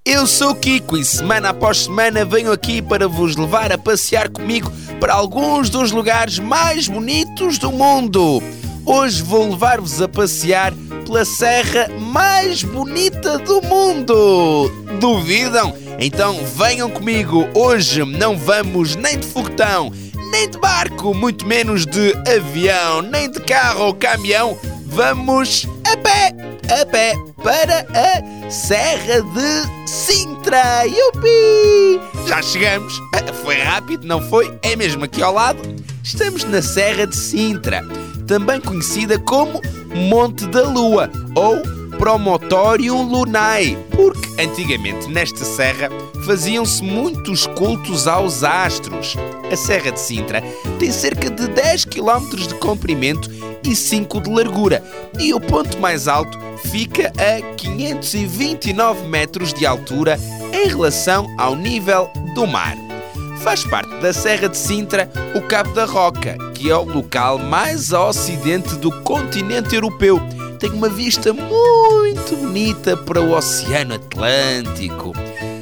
Eu 0.07 0.25
sou 0.25 0.55
Kiko 0.55 0.97
e 0.97 1.05
semana 1.05 1.49
após 1.49 1.79
semana 1.79 2.25
venho 2.25 2.53
aqui 2.53 2.81
para 2.81 3.09
vos 3.09 3.35
levar 3.35 3.73
a 3.73 3.77
passear 3.77 4.29
comigo 4.29 4.71
para 5.01 5.12
alguns 5.12 5.69
dos 5.69 5.90
lugares 5.90 6.38
mais 6.38 6.87
bonitos 6.87 7.59
do 7.59 7.73
mundo. 7.73 8.40
Hoje 8.85 9.21
vou 9.21 9.51
levar-vos 9.51 10.01
a 10.01 10.07
passear 10.07 10.73
pela 11.05 11.25
serra 11.25 11.88
mais 11.99 12.62
bonita 12.62 13.37
do 13.38 13.61
mundo. 13.62 14.71
Duvidam? 15.01 15.75
Então 15.99 16.38
venham 16.55 16.88
comigo. 16.88 17.49
Hoje 17.53 18.05
não 18.05 18.38
vamos 18.38 18.95
nem 18.95 19.19
de 19.19 19.27
foguetão, 19.27 19.90
nem 20.31 20.49
de 20.49 20.57
barco, 20.57 21.12
muito 21.14 21.45
menos 21.45 21.85
de 21.85 22.14
avião, 22.33 23.03
nem 23.03 23.29
de 23.29 23.40
carro 23.40 23.87
ou 23.87 23.95
caminhão. 23.95 24.57
Vamos 24.97 25.69
a 25.85 25.95
pé, 25.99 26.35
a 26.73 26.87
pé, 26.87 27.13
para 27.45 27.87
a 27.93 28.51
Serra 28.51 29.21
de 29.21 29.87
Sintra. 29.87 30.85
Yupi! 30.87 32.01
Já 32.27 32.41
chegamos. 32.41 32.99
Ah, 33.15 33.31
Foi 33.45 33.59
rápido, 33.59 34.07
não 34.07 34.23
foi? 34.31 34.59
É 34.63 34.75
mesmo 34.75 35.05
aqui 35.05 35.23
ao 35.23 35.35
lado. 35.35 35.61
Estamos 36.03 36.45
na 36.45 36.63
Serra 36.63 37.07
de 37.07 37.15
Sintra, 37.15 37.85
também 38.27 38.59
conhecida 38.59 39.19
como 39.19 39.61
Monte 39.95 40.47
da 40.47 40.63
Lua 40.63 41.11
ou 41.35 41.61
Promotorium 41.99 43.03
Lunae, 43.03 43.77
porque 43.91 44.43
antigamente 44.43 45.09
nesta 45.09 45.45
serra 45.45 45.89
faziam-se 46.25 46.83
muitos 46.83 47.47
cultos 47.47 48.07
aos 48.07 48.45
astros. 48.45 49.17
A 49.51 49.57
Serra 49.57 49.93
de 49.93 50.01
Sintra 50.01 50.43
tem 50.79 50.91
cerca 50.91 51.31
de 51.31 51.49
10 51.49 51.87
km 51.87 52.37
de 52.37 52.55
comprimento 52.57 53.31
e 53.65 53.75
5 53.75 54.21
de 54.21 54.31
largura, 54.31 54.85
e 55.19 55.33
o 55.33 55.41
ponto 55.41 55.79
mais 55.79 56.07
alto 56.07 56.39
fica 56.71 57.13
a 57.17 57.57
529 57.57 59.09
metros 59.09 59.53
de 59.55 59.65
altura 59.65 60.19
em 60.53 60.69
relação 60.69 61.27
ao 61.39 61.57
nível 61.57 62.11
do 62.35 62.47
mar. 62.47 62.77
Faz 63.39 63.65
parte 63.65 63.95
da 64.01 64.13
Serra 64.13 64.49
de 64.49 64.57
Sintra 64.57 65.11
o 65.35 65.41
Cabo 65.43 65.73
da 65.73 65.85
Roca, 65.85 66.37
que 66.55 66.71
é 66.71 66.77
o 66.77 66.85
local 66.85 67.39
mais 67.39 67.93
a 67.93 68.09
ocidente 68.09 68.75
do 68.77 68.91
continente 69.03 69.75
europeu. 69.75 70.21
Tem 70.59 70.71
uma 70.71 70.88
vista 70.88 71.33
muito 71.33 72.37
bonita 72.37 72.97
para 72.97 73.21
o 73.21 73.33
Oceano 73.33 73.95
Atlântico. 73.95 75.12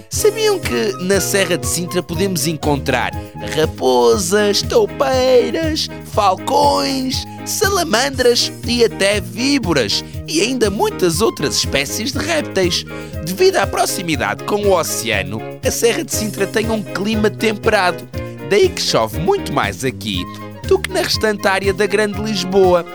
Sabiam 0.08 0.60
que 0.60 0.92
na 1.02 1.20
Serra 1.20 1.58
de 1.58 1.66
Sintra 1.66 2.00
podemos 2.00 2.46
encontrar 2.46 3.10
raposas, 3.56 4.62
toupeiras, 4.62 5.88
falcões, 6.04 7.24
salamandras 7.44 8.52
e 8.66 8.84
até 8.84 9.20
víboras 9.20 10.04
e 10.28 10.40
ainda 10.40 10.70
muitas 10.70 11.20
outras 11.20 11.56
espécies 11.56 12.12
de 12.12 12.18
répteis. 12.18 12.84
Devido 13.24 13.56
à 13.56 13.66
proximidade 13.66 14.44
com 14.44 14.62
o 14.62 14.78
oceano, 14.78 15.40
a 15.66 15.70
Serra 15.70 16.04
de 16.04 16.14
Sintra 16.14 16.46
tem 16.46 16.70
um 16.70 16.82
clima 16.82 17.28
temperado, 17.28 18.08
daí 18.48 18.68
que 18.68 18.80
chove 18.80 19.18
muito 19.18 19.52
mais 19.52 19.84
aqui 19.84 20.22
do 20.68 20.78
que 20.78 20.90
na 20.90 21.00
restante 21.00 21.46
área 21.48 21.72
da 21.72 21.86
Grande 21.86 22.22
Lisboa. 22.22 22.86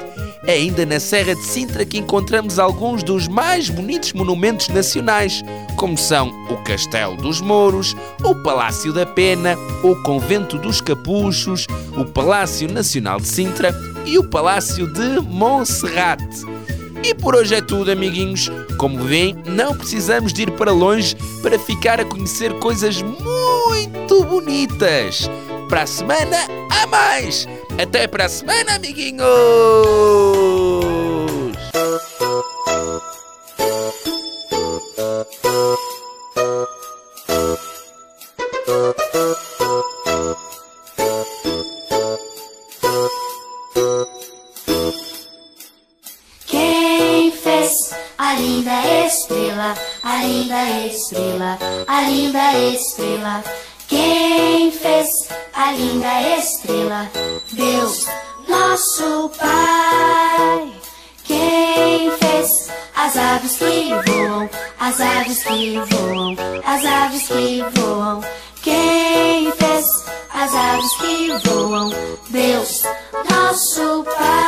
É 0.45 0.53
ainda 0.53 0.85
na 0.85 0.99
Serra 0.99 1.35
de 1.35 1.43
Sintra 1.43 1.85
que 1.85 1.97
encontramos 1.97 2.59
alguns 2.59 3.03
dos 3.03 3.27
mais 3.27 3.69
bonitos 3.69 4.13
monumentos 4.13 4.69
nacionais, 4.69 5.43
como 5.75 5.97
são 5.97 6.29
o 6.49 6.57
Castelo 6.63 7.17
dos 7.17 7.41
Mouros, 7.41 7.95
o 8.23 8.33
Palácio 8.35 8.93
da 8.93 9.05
Pena, 9.05 9.57
o 9.83 9.95
Convento 10.03 10.57
dos 10.57 10.81
Capuchos, 10.81 11.67
o 11.97 12.05
Palácio 12.05 12.71
Nacional 12.71 13.19
de 13.19 13.27
Sintra 13.27 13.75
e 14.05 14.17
o 14.17 14.23
Palácio 14.23 14.91
de 14.91 15.19
Monserrate. 15.19 16.45
E 17.03 17.13
por 17.13 17.35
hoje 17.35 17.55
é 17.55 17.61
tudo, 17.61 17.91
amiguinhos. 17.91 18.49
Como 18.77 19.03
veem, 19.03 19.35
não 19.45 19.75
precisamos 19.75 20.33
de 20.33 20.43
ir 20.43 20.51
para 20.51 20.71
longe 20.71 21.15
para 21.41 21.57
ficar 21.57 21.99
a 21.99 22.05
conhecer 22.05 22.53
coisas 22.59 23.01
muito 23.01 24.23
bonitas. 24.25 25.29
Para 25.69 25.83
a 25.83 25.87
semana, 25.87 26.37
há 26.71 26.87
mais! 26.87 27.47
Até 27.81 28.09
para 28.09 28.27
semana, 28.27 28.75
amiguinhos! 28.75 29.23
Quem 46.47 47.31
fez 47.31 47.71
a 48.17 48.33
linda 48.33 49.05
estrela, 49.07 49.73
a 50.03 50.23
linda 50.25 50.69
estrela, 50.85 51.57
a 51.87 52.01
linda 52.01 52.59
estrela? 52.73 53.43
Quem 53.87 54.69
fez 54.69 55.07
a 55.59 55.73
linda 55.73 56.37
estrela? 56.37 57.11
Deus, 57.51 58.05
nosso 58.47 59.29
Pai. 59.37 60.71
Quem 61.25 62.09
fez 62.11 62.71
as 62.95 63.17
aves 63.17 63.57
que 63.57 63.89
voam, 64.07 64.49
as 64.79 65.01
aves 65.01 65.43
que 65.43 65.79
voam, 65.91 66.35
as 66.65 66.85
aves 66.85 67.27
que 67.27 67.61
voam? 67.75 68.21
Quem 68.61 69.51
fez 69.51 69.85
as 70.33 70.55
aves 70.55 70.95
que 70.97 71.49
voam? 71.49 71.89
Deus, 72.29 72.83
nosso 73.29 74.05
Pai. 74.05 74.39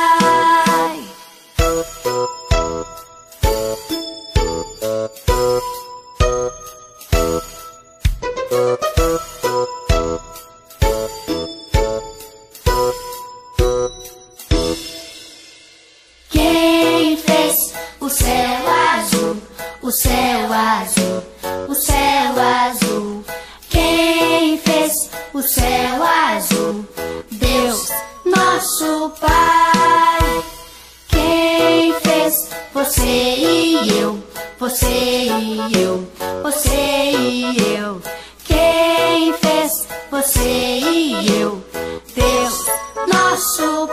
Céu 25.44 26.04
azul? 26.04 26.86
Deus, 27.32 27.90
nosso 28.26 29.12
Pai. 29.20 30.44
Quem 31.08 31.94
fez 32.02 32.50
você 32.74 33.06
e 33.06 34.00
eu, 34.00 34.24
você 34.60 34.88
e 34.88 35.82
eu, 35.82 36.08
você 36.44 37.12
e 37.12 37.76
eu? 37.76 38.02
Quem 38.44 39.34
fez 39.34 39.88
você 40.10 40.80
e 40.80 41.42
eu? 41.42 41.64
Deus, 42.16 42.66
nosso 43.08 43.88
Pai. 43.88 43.91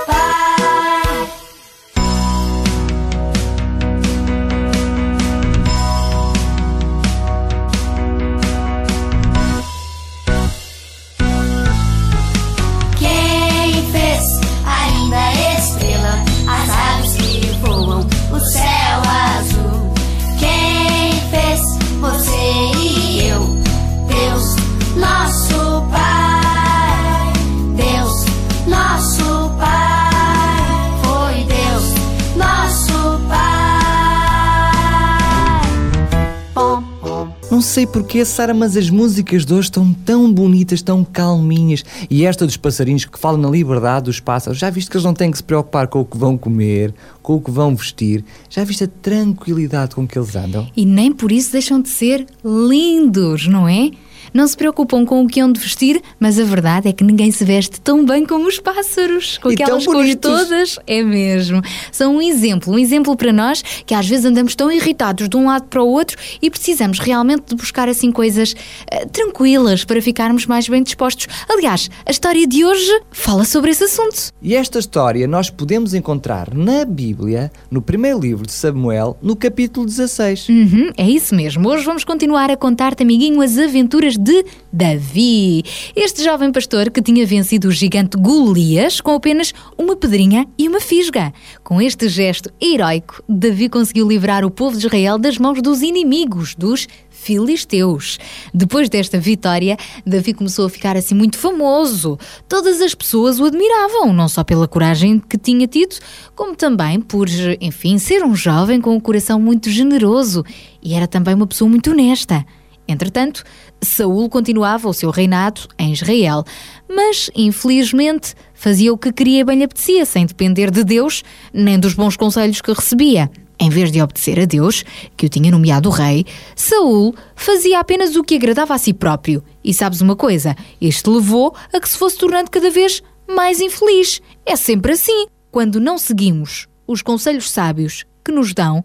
Sei 37.78 37.86
porquê, 37.86 38.24
Sara, 38.24 38.52
mas 38.52 38.76
as 38.76 38.90
músicas 38.90 39.46
de 39.46 39.54
hoje 39.54 39.68
estão 39.68 39.94
tão 39.94 40.32
bonitas, 40.32 40.82
tão 40.82 41.04
calminhas. 41.04 41.84
E 42.10 42.26
esta 42.26 42.44
dos 42.44 42.56
passarinhos 42.56 43.04
que 43.04 43.16
falam 43.16 43.40
na 43.40 43.48
liberdade 43.48 44.06
dos 44.06 44.18
pássaros, 44.18 44.58
já 44.58 44.68
viste 44.68 44.90
que 44.90 44.96
eles 44.96 45.04
não 45.04 45.14
têm 45.14 45.30
que 45.30 45.36
se 45.36 45.44
preocupar 45.44 45.86
com 45.86 46.00
o 46.00 46.04
que 46.04 46.18
vão 46.18 46.36
comer, 46.36 46.92
com 47.22 47.36
o 47.36 47.40
que 47.40 47.52
vão 47.52 47.76
vestir? 47.76 48.24
Já 48.50 48.64
viste 48.64 48.82
a 48.82 48.88
tranquilidade 48.88 49.94
com 49.94 50.08
que 50.08 50.18
eles 50.18 50.34
andam? 50.34 50.68
E 50.76 50.84
nem 50.84 51.12
por 51.12 51.30
isso 51.30 51.52
deixam 51.52 51.80
de 51.80 51.88
ser 51.88 52.26
lindos, 52.44 53.46
não 53.46 53.68
é? 53.68 53.92
Não 54.32 54.46
se 54.46 54.56
preocupam 54.56 55.04
com 55.04 55.22
o 55.24 55.26
que 55.26 55.40
hão 55.40 55.50
de 55.50 55.60
vestir, 55.60 56.00
mas 56.18 56.38
a 56.38 56.44
verdade 56.44 56.88
é 56.88 56.92
que 56.92 57.04
ninguém 57.04 57.30
se 57.30 57.44
veste 57.44 57.80
tão 57.80 58.04
bem 58.04 58.24
como 58.26 58.46
os 58.46 58.58
pássaros, 58.58 59.38
com 59.38 59.50
E 59.50 59.54
aquelas 59.54 59.84
cores 59.84 60.16
todas. 60.16 60.78
É 60.86 61.02
mesmo. 61.02 61.62
São 61.90 62.16
um 62.16 62.22
exemplo, 62.22 62.72
um 62.72 62.78
exemplo 62.78 63.16
para 63.16 63.32
nós 63.32 63.62
que 63.86 63.94
às 63.94 64.08
vezes 64.08 64.24
andamos 64.24 64.54
tão 64.54 64.70
irritados 64.70 65.28
de 65.28 65.36
um 65.36 65.46
lado 65.46 65.66
para 65.66 65.82
o 65.82 65.88
outro 65.88 66.16
e 66.40 66.50
precisamos 66.50 66.98
realmente 66.98 67.44
de 67.48 67.54
buscar 67.54 67.88
assim 67.88 68.12
coisas 68.12 68.54
eh, 68.90 69.06
tranquilas 69.06 69.84
para 69.84 70.02
ficarmos 70.02 70.46
mais 70.46 70.68
bem 70.68 70.82
dispostos. 70.82 71.26
Aliás, 71.48 71.90
a 72.04 72.10
história 72.10 72.46
de 72.46 72.64
hoje 72.64 73.00
fala 73.10 73.44
sobre 73.44 73.70
esse 73.70 73.84
assunto. 73.84 74.32
E 74.42 74.54
esta 74.54 74.78
história 74.78 75.26
nós 75.26 75.50
podemos 75.50 75.94
encontrar 75.94 76.54
na 76.54 76.84
Bíblia, 76.84 77.50
no 77.70 77.80
primeiro 77.80 78.18
livro 78.18 78.46
de 78.46 78.52
Samuel, 78.52 79.16
no 79.22 79.36
capítulo 79.36 79.86
16. 79.86 80.48
Uhum, 80.48 80.90
é 80.96 81.08
isso 81.08 81.34
mesmo. 81.34 81.68
Hoje 81.68 81.84
vamos 81.84 82.04
continuar 82.04 82.50
a 82.50 82.56
contar-te, 82.56 83.02
amiguinho, 83.02 83.40
as 83.40 83.56
aventuras 83.56 84.16
de 84.18 84.44
Davi. 84.72 85.62
Este 85.94 86.24
jovem 86.24 86.50
pastor 86.50 86.90
que 86.90 87.00
tinha 87.00 87.24
vencido 87.24 87.68
o 87.68 87.70
gigante 87.70 88.16
Golias 88.18 89.00
com 89.00 89.12
apenas 89.12 89.54
uma 89.78 89.94
pedrinha 89.94 90.46
e 90.58 90.68
uma 90.68 90.80
fisga. 90.80 91.32
Com 91.62 91.80
este 91.80 92.08
gesto 92.08 92.50
heroico, 92.60 93.22
Davi 93.28 93.68
conseguiu 93.68 94.08
livrar 94.08 94.44
o 94.44 94.50
povo 94.50 94.76
de 94.76 94.86
Israel 94.86 95.18
das 95.18 95.38
mãos 95.38 95.62
dos 95.62 95.82
inimigos, 95.82 96.54
dos 96.54 96.88
filisteus. 97.10 98.18
Depois 98.54 98.88
desta 98.88 99.18
vitória, 99.18 99.76
Davi 100.06 100.32
começou 100.32 100.66
a 100.66 100.70
ficar 100.70 100.96
assim 100.96 101.14
muito 101.14 101.36
famoso. 101.36 102.18
Todas 102.48 102.80
as 102.80 102.94
pessoas 102.94 103.38
o 103.38 103.44
admiravam, 103.44 104.12
não 104.12 104.28
só 104.28 104.44
pela 104.44 104.68
coragem 104.68 105.18
que 105.18 105.36
tinha 105.36 105.66
tido, 105.66 105.96
como 106.34 106.54
também 106.54 107.00
por, 107.00 107.28
enfim, 107.60 107.98
ser 107.98 108.24
um 108.24 108.34
jovem 108.34 108.80
com 108.80 108.94
um 108.94 109.00
coração 109.00 109.40
muito 109.40 109.68
generoso 109.70 110.44
e 110.82 110.94
era 110.94 111.06
também 111.06 111.34
uma 111.34 111.46
pessoa 111.46 111.68
muito 111.68 111.90
honesta. 111.90 112.44
Entretanto, 112.88 113.44
Saul 113.82 114.30
continuava 114.30 114.88
o 114.88 114.94
seu 114.94 115.10
reinado 115.10 115.68
em 115.78 115.92
Israel, 115.92 116.42
mas 116.88 117.30
infelizmente 117.34 118.34
fazia 118.54 118.92
o 118.92 118.96
que 118.96 119.12
queria 119.12 119.40
e 119.40 119.44
bem 119.44 119.58
lhe 119.58 119.64
apetecia, 119.64 120.06
sem 120.06 120.24
depender 120.24 120.70
de 120.70 120.82
Deus 120.82 121.22
nem 121.52 121.78
dos 121.78 121.92
bons 121.92 122.16
conselhos 122.16 122.62
que 122.62 122.72
recebia. 122.72 123.30
Em 123.60 123.68
vez 123.68 123.90
de 123.90 124.00
obedecer 124.00 124.38
a 124.40 124.44
Deus, 124.44 124.84
que 125.16 125.26
o 125.26 125.28
tinha 125.28 125.50
nomeado 125.50 125.90
rei, 125.90 126.24
Saul 126.54 127.14
fazia 127.34 127.80
apenas 127.80 128.14
o 128.16 128.22
que 128.22 128.36
agradava 128.36 128.72
a 128.72 128.78
si 128.78 128.92
próprio. 128.92 129.42
E 129.62 129.74
sabes 129.74 130.00
uma 130.00 130.14
coisa? 130.14 130.56
Isto 130.80 131.12
levou 131.12 131.54
a 131.72 131.80
que 131.80 131.88
se 131.88 131.98
fosse 131.98 132.16
tornando 132.16 132.50
cada 132.50 132.70
vez 132.70 133.02
mais 133.28 133.60
infeliz. 133.60 134.22
É 134.46 134.54
sempre 134.54 134.92
assim. 134.92 135.26
Quando 135.50 135.80
não 135.80 135.98
seguimos 135.98 136.68
os 136.86 137.02
conselhos 137.02 137.50
sábios 137.50 138.04
que 138.24 138.30
nos 138.30 138.54
dão, 138.54 138.80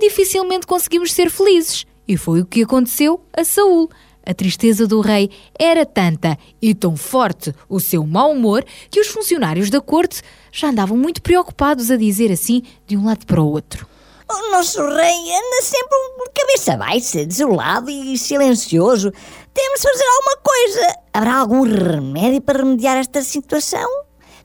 dificilmente 0.00 0.66
conseguimos 0.66 1.12
ser 1.12 1.28
felizes. 1.28 1.84
E 2.06 2.16
foi 2.16 2.40
o 2.40 2.46
que 2.46 2.62
aconteceu 2.62 3.24
a 3.32 3.44
Saul. 3.44 3.88
A 4.24 4.32
tristeza 4.32 4.86
do 4.86 5.00
rei 5.00 5.30
era 5.58 5.84
tanta 5.84 6.38
e 6.60 6.74
tão 6.74 6.96
forte 6.96 7.52
o 7.68 7.80
seu 7.80 8.06
mau 8.06 8.30
humor 8.30 8.64
que 8.88 9.00
os 9.00 9.08
funcionários 9.08 9.68
da 9.68 9.80
corte 9.80 10.22
já 10.52 10.68
andavam 10.68 10.96
muito 10.96 11.20
preocupados 11.20 11.90
a 11.90 11.96
dizer 11.96 12.30
assim 12.30 12.62
de 12.86 12.96
um 12.96 13.04
lado 13.04 13.26
para 13.26 13.42
o 13.42 13.50
outro. 13.50 13.86
O 14.30 14.50
nosso 14.52 14.80
rei 14.80 15.32
anda 15.32 15.62
sempre 15.62 15.98
de 16.24 16.40
cabeça 16.40 16.76
baixa, 16.76 17.26
desolado 17.26 17.90
e 17.90 18.16
silencioso. 18.16 19.12
Temos 19.52 19.80
de 19.80 19.88
fazer 19.88 20.04
alguma 20.04 20.36
coisa. 20.36 20.96
Haverá 21.12 21.34
algum 21.34 21.62
remédio 21.62 22.40
para 22.40 22.62
remediar 22.62 22.96
esta 22.96 23.22
situação? 23.22 23.88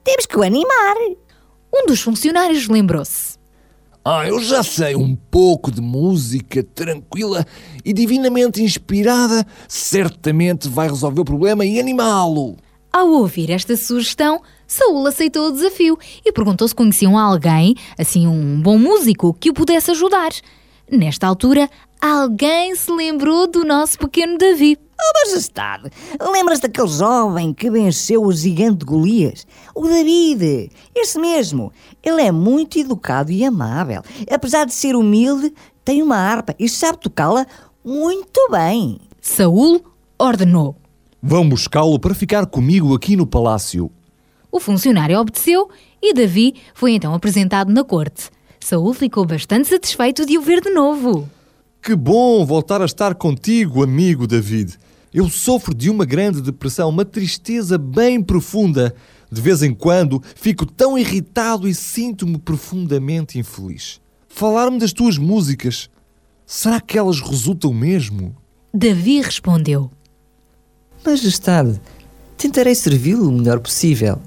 Temos 0.04 0.26
que 0.26 0.38
o 0.38 0.44
animar. 0.44 0.96
Um 1.74 1.86
dos 1.86 2.02
funcionários 2.02 2.68
lembrou-se. 2.68 3.37
Ah, 4.10 4.26
eu 4.26 4.40
já 4.40 4.64
sei 4.64 4.96
um 4.96 5.14
pouco 5.14 5.70
de 5.70 5.82
música 5.82 6.64
tranquila 6.64 7.46
e 7.84 7.92
divinamente 7.92 8.64
inspirada, 8.64 9.46
certamente 9.68 10.70
vai 10.70 10.88
resolver 10.88 11.20
o 11.20 11.26
problema 11.26 11.66
e 11.66 11.78
animá-lo. 11.78 12.56
Ao 12.90 13.06
ouvir 13.06 13.52
esta 13.52 13.76
sugestão, 13.76 14.42
Saul 14.66 15.06
aceitou 15.08 15.50
o 15.50 15.52
desafio 15.52 16.00
e 16.26 16.32
perguntou 16.32 16.66
se 16.70 16.74
conheciam 16.74 17.18
alguém, 17.18 17.76
assim 17.98 18.26
um 18.26 18.62
bom 18.62 18.78
músico, 18.78 19.34
que 19.34 19.50
o 19.50 19.54
pudesse 19.54 19.92
ajudar. 19.92 20.32
Nesta 20.90 21.28
altura, 21.28 21.70
alguém 22.02 22.76
se 22.76 22.92
lembrou 22.92 23.48
do 23.48 23.64
nosso 23.64 23.98
pequeno 23.98 24.38
Davi. 24.38 24.78
Oh, 25.00 25.26
majestade, 25.26 25.92
lembras 26.20 26.60
daquele 26.60 26.88
jovem 26.88 27.54
que 27.54 27.70
venceu 27.70 28.24
o 28.24 28.32
gigante 28.32 28.84
Golias? 28.84 29.46
O 29.76 29.88
David, 29.88 30.72
esse 30.96 31.20
mesmo. 31.20 31.72
Ele 32.04 32.22
é 32.22 32.32
muito 32.32 32.80
educado 32.80 33.32
e 33.32 33.46
amável. 33.46 34.02
Apesar 34.30 34.66
de 34.66 34.74
ser 34.74 34.96
humilde, 34.96 35.54
tem 35.86 36.02
uma 36.02 36.18
harpa 36.18 36.56
e 36.58 36.68
sabe 36.68 36.98
tocá-la 37.00 37.46
muito 37.86 38.50
bem. 38.50 39.00
Saul 39.22 39.84
ordenou. 40.18 40.76
Vão 41.22 41.48
buscá-lo 41.48 42.00
para 42.00 42.16
ficar 42.16 42.46
comigo 42.48 42.96
aqui 42.96 43.16
no 43.16 43.28
palácio. 43.28 43.92
O 44.52 44.60
funcionário 44.60 45.20
obedeceu 45.20 45.70
e 46.02 46.14
Davi 46.14 46.56
foi 46.74 46.94
então 46.94 47.14
apresentado 47.14 47.72
na 47.72 47.84
corte. 47.84 48.30
Saul 48.60 48.94
ficou 48.94 49.26
bastante 49.26 49.68
satisfeito 49.68 50.26
de 50.26 50.38
o 50.38 50.42
ver 50.42 50.62
de 50.62 50.70
novo. 50.72 51.30
Que 51.82 51.96
bom 51.96 52.46
voltar 52.46 52.82
a 52.82 52.86
estar 52.86 53.16
contigo, 53.16 53.84
amigo 53.84 54.28
David. 54.28 54.78
Eu 55.14 55.30
sofro 55.30 55.74
de 55.74 55.90
uma 55.90 56.06
grande 56.06 56.42
depressão, 56.42 56.90
uma 56.90 57.06
tristeza 57.06 57.78
bem 57.78 58.22
profunda. 58.22 58.94
De 59.32 59.42
vez 59.42 59.62
em 59.62 59.74
quando 59.74 60.22
fico 60.36 60.66
tão 60.66 60.98
irritado 60.98 61.68
e 61.68 61.74
sinto-me 61.74 62.38
profundamente 62.38 63.38
infeliz. 63.38 64.00
Falar-me 64.28 64.80
das 64.80 64.94
tuas 64.94 65.18
músicas, 65.18 65.90
será 66.46 66.80
que 66.80 66.98
elas 66.98 67.20
resultam 67.20 67.74
mesmo? 67.74 68.36
Davi 68.74 69.22
respondeu: 69.22 69.90
Majestade, 71.06 71.82
tentarei 72.38 72.76
servi-lo 72.76 73.28
o 73.28 73.32
melhor 73.32 73.60
possível. 73.60 74.20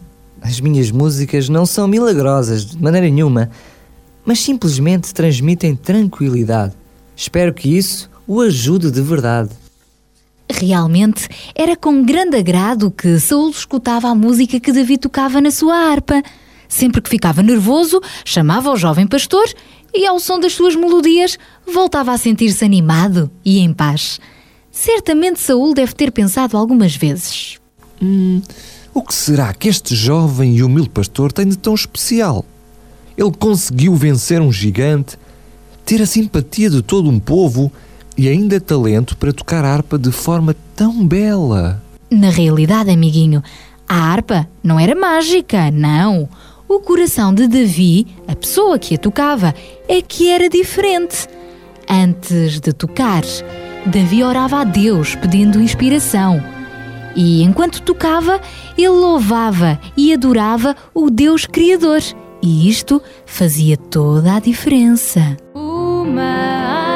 As 0.42 0.60
minhas 0.60 0.90
músicas 0.90 1.48
não 1.48 1.66
são 1.66 1.86
milagrosas 1.86 2.66
de 2.66 2.82
maneira 2.82 3.08
nenhuma, 3.08 3.50
mas 4.24 4.40
simplesmente 4.40 5.12
transmitem 5.12 5.76
tranquilidade. 5.76 6.74
Espero 7.20 7.52
que 7.52 7.76
isso 7.76 8.08
o 8.26 8.40
ajude 8.40 8.90
de 8.90 9.02
verdade. 9.02 9.50
Realmente 10.50 11.28
era 11.54 11.76
com 11.76 12.02
grande 12.02 12.38
agrado 12.38 12.90
que 12.90 13.20
Saul 13.20 13.50
escutava 13.50 14.08
a 14.08 14.14
música 14.14 14.58
que 14.58 14.72
Davi 14.72 14.96
tocava 14.96 15.38
na 15.38 15.50
sua 15.50 15.74
harpa. 15.74 16.22
Sempre 16.66 17.02
que 17.02 17.10
ficava 17.10 17.42
nervoso, 17.42 18.00
chamava 18.24 18.72
o 18.72 18.76
jovem 18.76 19.06
pastor 19.06 19.44
e, 19.92 20.06
ao 20.06 20.18
som 20.18 20.40
das 20.40 20.54
suas 20.54 20.74
melodias, 20.74 21.38
voltava 21.70 22.10
a 22.10 22.16
sentir-se 22.16 22.64
animado 22.64 23.30
e 23.44 23.58
em 23.58 23.70
paz. 23.70 24.18
Certamente 24.72 25.40
Saul 25.40 25.74
deve 25.74 25.92
ter 25.92 26.10
pensado 26.10 26.56
algumas 26.56 26.96
vezes. 26.96 27.58
Hum, 28.00 28.40
o 28.94 29.02
que 29.02 29.12
será 29.12 29.52
que 29.52 29.68
este 29.68 29.94
jovem 29.94 30.56
e 30.56 30.62
humilde 30.62 30.88
pastor 30.88 31.32
tem 31.32 31.46
de 31.46 31.58
tão 31.58 31.74
especial? 31.74 32.46
Ele 33.14 33.32
conseguiu 33.38 33.94
vencer 33.94 34.40
um 34.40 34.50
gigante, 34.50 35.18
ter 35.90 36.00
a 36.00 36.06
simpatia 36.06 36.70
de 36.70 36.82
todo 36.82 37.10
um 37.10 37.18
povo 37.18 37.72
e 38.16 38.28
ainda 38.28 38.60
talento 38.60 39.16
para 39.16 39.32
tocar 39.32 39.64
harpa 39.64 39.98
de 39.98 40.12
forma 40.12 40.54
tão 40.76 41.04
bela. 41.04 41.82
Na 42.08 42.30
realidade, 42.30 42.90
amiguinho, 42.90 43.42
a 43.88 43.96
harpa 43.96 44.48
não 44.62 44.78
era 44.78 44.94
mágica, 44.94 45.68
não. 45.72 46.28
O 46.68 46.78
coração 46.78 47.34
de 47.34 47.48
Davi, 47.48 48.06
a 48.28 48.36
pessoa 48.36 48.78
que 48.78 48.94
a 48.94 48.98
tocava, 48.98 49.52
é 49.88 50.00
que 50.00 50.30
era 50.30 50.48
diferente. 50.48 51.26
Antes 51.88 52.60
de 52.60 52.72
tocar, 52.72 53.24
Davi 53.84 54.22
orava 54.22 54.60
a 54.60 54.64
Deus 54.64 55.16
pedindo 55.16 55.60
inspiração. 55.60 56.40
E 57.16 57.42
enquanto 57.42 57.82
tocava, 57.82 58.40
ele 58.78 58.90
louvava 58.90 59.76
e 59.96 60.12
adorava 60.12 60.76
o 60.94 61.10
Deus 61.10 61.46
Criador. 61.46 62.00
E 62.40 62.68
isto 62.68 63.02
fazia 63.26 63.76
toda 63.76 64.36
a 64.36 64.38
diferença. 64.38 65.36
Uma 66.10 66.89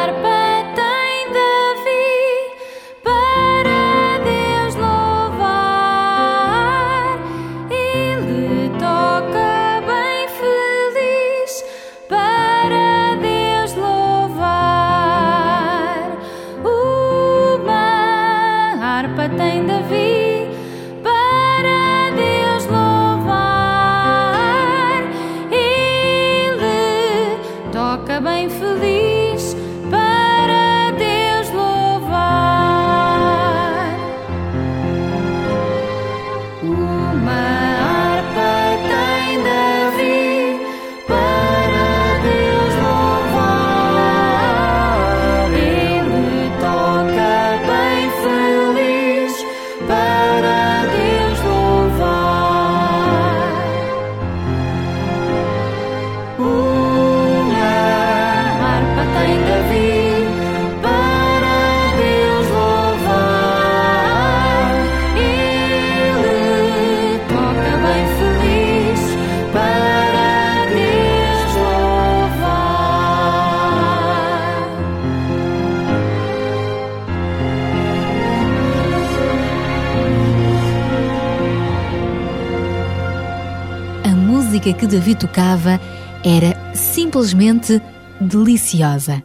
que 84.84 84.96
Davi 84.96 85.14
tocava 85.14 85.80
era 86.22 86.74
simplesmente 86.74 87.80
deliciosa. 88.20 89.22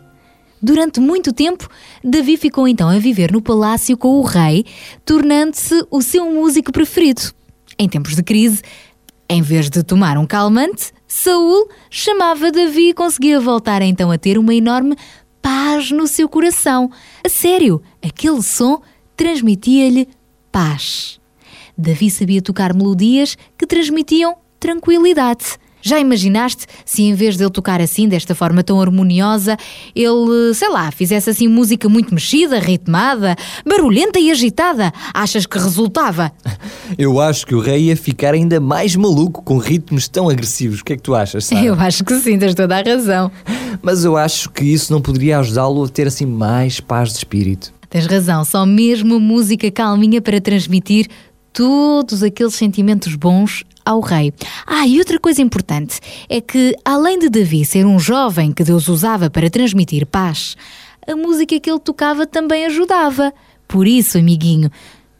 Durante 0.61 1.01
muito 1.01 1.33
tempo, 1.33 1.67
Davi 2.01 2.37
ficou 2.37 2.65
então 2.65 2.87
a 2.87 2.97
viver 2.97 3.29
no 3.29 3.41
palácio 3.41 3.97
com 3.97 4.19
o 4.19 4.21
rei, 4.21 4.65
tornando-se 5.03 5.85
o 5.91 6.01
seu 6.01 6.31
músico 6.31 6.71
preferido. 6.71 7.33
Em 7.77 7.89
tempos 7.89 8.15
de 8.15 8.23
crise, 8.23 8.61
em 9.27 9.41
vez 9.41 9.69
de 9.69 9.83
tomar 9.83 10.17
um 10.17 10.25
calmante, 10.25 10.93
Saul 11.05 11.67
chamava 11.89 12.51
Davi 12.51 12.89
e 12.89 12.93
conseguia 12.93 13.39
voltar 13.39 13.81
então 13.81 14.11
a 14.11 14.17
ter 14.17 14.37
uma 14.37 14.53
enorme 14.53 14.95
paz 15.41 15.91
no 15.91 16.07
seu 16.07 16.29
coração. 16.29 16.89
A 17.21 17.27
sério, 17.27 17.81
aquele 18.01 18.41
som 18.41 18.81
transmitia-lhe 19.17 20.07
paz. 20.53 21.19
Davi 21.77 22.09
sabia 22.09 22.41
tocar 22.41 22.73
melodias 22.73 23.37
que 23.57 23.67
transmitiam 23.67 24.37
tranquilidade. 24.59 25.57
Já 25.81 25.99
imaginaste 25.99 26.65
se 26.85 27.03
em 27.03 27.13
vez 27.13 27.37
de 27.37 27.43
ele 27.43 27.51
tocar 27.51 27.81
assim, 27.81 28.07
desta 28.07 28.35
forma 28.35 28.63
tão 28.63 28.81
harmoniosa, 28.81 29.57
ele, 29.95 30.53
sei 30.53 30.69
lá, 30.69 30.91
fizesse 30.91 31.29
assim 31.29 31.47
música 31.47 31.87
muito 31.87 32.13
mexida, 32.13 32.59
ritmada, 32.59 33.35
barulhenta 33.65 34.19
e 34.19 34.29
agitada? 34.29 34.91
Achas 35.13 35.45
que 35.45 35.57
resultava? 35.57 36.31
Eu 36.97 37.21
acho 37.21 37.45
que 37.45 37.55
o 37.55 37.59
rei 37.59 37.83
ia 37.83 37.95
ficar 37.95 38.33
ainda 38.33 38.59
mais 38.59 38.95
maluco 38.95 39.41
com 39.41 39.57
ritmos 39.57 40.07
tão 40.07 40.27
agressivos. 40.27 40.81
O 40.81 40.83
que 40.83 40.93
é 40.93 40.97
que 40.97 41.03
tu 41.03 41.15
achas, 41.15 41.45
Sara? 41.45 41.63
Eu 41.63 41.75
acho 41.75 42.03
que 42.03 42.13
sim, 42.19 42.37
tens 42.37 42.55
toda 42.55 42.77
a 42.77 42.81
razão. 42.81 43.31
Mas 43.81 44.03
eu 44.03 44.17
acho 44.17 44.49
que 44.49 44.65
isso 44.65 44.91
não 44.91 45.01
poderia 45.01 45.39
ajudá-lo 45.39 45.83
a 45.83 45.87
ter 45.87 46.07
assim 46.07 46.25
mais 46.25 46.79
paz 46.81 47.09
de 47.09 47.19
espírito. 47.19 47.73
Tens 47.89 48.05
razão, 48.05 48.43
só 48.43 48.65
mesmo 48.65 49.19
música 49.19 49.71
calminha 49.71 50.21
para 50.21 50.41
transmitir 50.41 51.07
todos 51.53 52.21
aqueles 52.21 52.53
sentimentos 52.53 53.15
bons 53.15 53.63
ao 53.89 54.01
rei. 54.01 54.31
Ah, 54.67 54.85
e 54.85 54.99
outra 54.99 55.19
coisa 55.19 55.41
importante 55.41 55.99
é 56.29 56.39
que, 56.39 56.75
além 56.85 57.17
de 57.17 57.27
Davi 57.27 57.65
ser 57.65 57.87
um 57.87 57.97
jovem 57.97 58.51
que 58.51 58.63
Deus 58.63 58.87
usava 58.87 59.31
para 59.31 59.49
transmitir 59.49 60.05
paz, 60.05 60.55
a 61.07 61.15
música 61.15 61.59
que 61.59 61.71
ele 61.71 61.79
tocava 61.79 62.27
também 62.27 62.67
ajudava. 62.67 63.33
Por 63.67 63.87
isso, 63.87 64.19
amiguinho, 64.19 64.69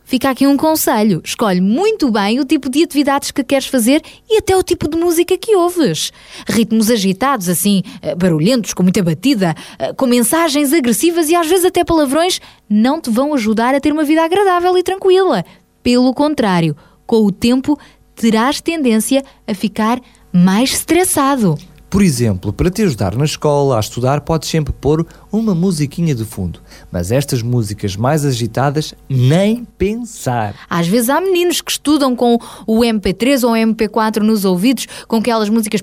fica 0.04 0.30
aqui 0.30 0.46
um 0.46 0.56
conselho: 0.56 1.20
escolhe 1.26 1.60
muito 1.60 2.12
bem 2.12 2.40
o 2.40 2.46
tipo 2.46 2.70
de 2.70 2.84
atividades 2.84 3.32
que 3.32 3.44
queres 3.44 3.66
fazer 3.66 4.04
e 4.30 4.38
até 4.38 4.56
o 4.56 4.62
tipo 4.62 4.88
de 4.88 4.96
música 4.96 5.36
que 5.36 5.56
ouves. 5.56 6.12
Ritmos 6.48 6.92
agitados, 6.92 7.50
assim, 7.50 7.82
eh, 8.04 8.14
barulhentos, 8.14 8.76
com 8.76 8.84
muita 8.84 9.02
batida, 9.02 9.56
eh, 9.80 9.94
com 9.94 10.06
mensagens 10.06 10.72
agressivas 10.74 11.28
e 11.28 11.36
às 11.36 11.48
vezes 11.48 11.66
até 11.66 11.84
palavrões, 11.84 12.40
não 12.70 13.02
te 13.02 13.10
vão 13.10 13.34
ajudar 13.34 13.74
a 13.74 13.80
ter 13.80 13.92
uma 13.92 14.04
vida 14.04 14.24
agradável 14.24 14.78
e 14.78 14.84
tranquila. 14.84 15.44
Pelo 15.82 16.14
contrário, 16.14 16.76
com 17.10 17.26
o 17.26 17.32
tempo 17.32 17.76
terás 18.20 18.60
tendência 18.60 19.24
a 19.48 19.54
ficar 19.56 20.02
mais 20.32 20.72
estressado. 20.74 21.58
Por 21.90 22.04
exemplo, 22.04 22.54
para 22.54 22.70
te 22.70 22.84
ajudar 22.84 23.16
na 23.16 23.24
escola 23.26 23.78
a 23.78 23.80
estudar, 23.80 24.22
podes 24.22 24.50
sempre 24.50 24.74
pôr 24.74 25.08
uma 25.32 25.56
musiquinha 25.56 26.14
de 26.14 26.24
fundo. 26.24 26.62
Mas 26.92 27.12
estas 27.12 27.42
músicas 27.42 27.96
mais 27.96 28.26
agitadas, 28.26 28.94
nem 29.10 29.66
pensar. 29.78 30.54
Às 30.70 30.88
vezes 30.88 31.10
há 31.10 31.20
meninos 31.20 31.62
que 31.62 31.72
estudam 31.72 32.16
com 32.16 32.38
o 32.68 32.82
MP3 32.82 33.44
ou 33.44 33.54
o 33.54 33.56
MP4 33.56 34.18
nos 34.18 34.46
ouvidos, 34.46 34.86
com 35.08 35.16
aquelas 35.16 35.50
músicas. 35.50 35.82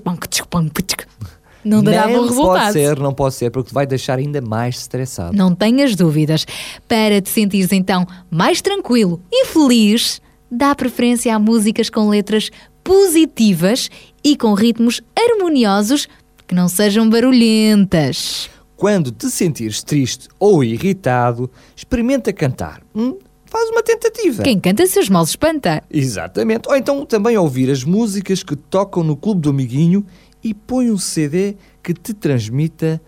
Não 1.65 1.83
dará 1.83 2.05
Nem 2.05 2.15
bom 2.15 2.21
resultado. 2.27 2.53
Pode 2.53 2.73
ser, 2.73 2.99
não 2.99 3.13
pode 3.13 3.35
ser, 3.35 3.49
porque 3.49 3.69
te 3.69 3.73
vai 3.73 3.85
deixar 3.85 4.19
ainda 4.19 4.39
mais 4.39 4.77
estressado. 4.77 5.35
Não 5.35 5.53
tenhas 5.53 5.95
dúvidas. 5.95 6.45
Para 6.87 7.19
te 7.19 7.29
sentires 7.29 7.73
então 7.73 8.07
mais 8.31 8.61
tranquilo 8.61 9.19
e 9.29 9.45
feliz, 9.47 10.21
dá 10.51 10.73
preferência 10.75 11.35
a 11.35 11.39
músicas 11.39 11.89
com 11.89 12.09
letras 12.09 12.49
positivas 12.83 13.89
e 14.23 14.35
com 14.37 14.53
ritmos 14.53 15.01
harmoniosos 15.17 16.07
que 16.47 16.55
não 16.55 16.67
sejam 16.67 17.09
barulhentas. 17.09 18.49
Quando 18.75 19.11
te 19.11 19.29
sentires 19.29 19.83
triste 19.83 20.29
ou 20.39 20.63
irritado, 20.63 21.49
experimenta 21.75 22.31
cantar. 22.31 22.81
Hum? 22.95 23.17
Faz 23.45 23.69
uma 23.69 23.81
tentativa. 23.81 24.43
Quem 24.43 24.59
canta 24.59 24.85
seus 24.85 25.09
males 25.09 25.29
espanta. 25.29 25.83
Exatamente. 25.89 26.67
Ou 26.67 26.75
então 26.75 27.05
também 27.05 27.37
ouvir 27.37 27.71
as 27.71 27.83
músicas 27.83 28.43
que 28.43 28.55
tocam 28.55 29.03
no 29.03 29.15
Clube 29.15 29.41
do 29.41 29.49
Amiguinho 29.49 30.05
e 30.43 30.53
põe 30.53 30.91
um 30.91 30.97
CD 30.97 31.55
que 31.81 31.93
te 31.93 32.13
transmita 32.13 33.01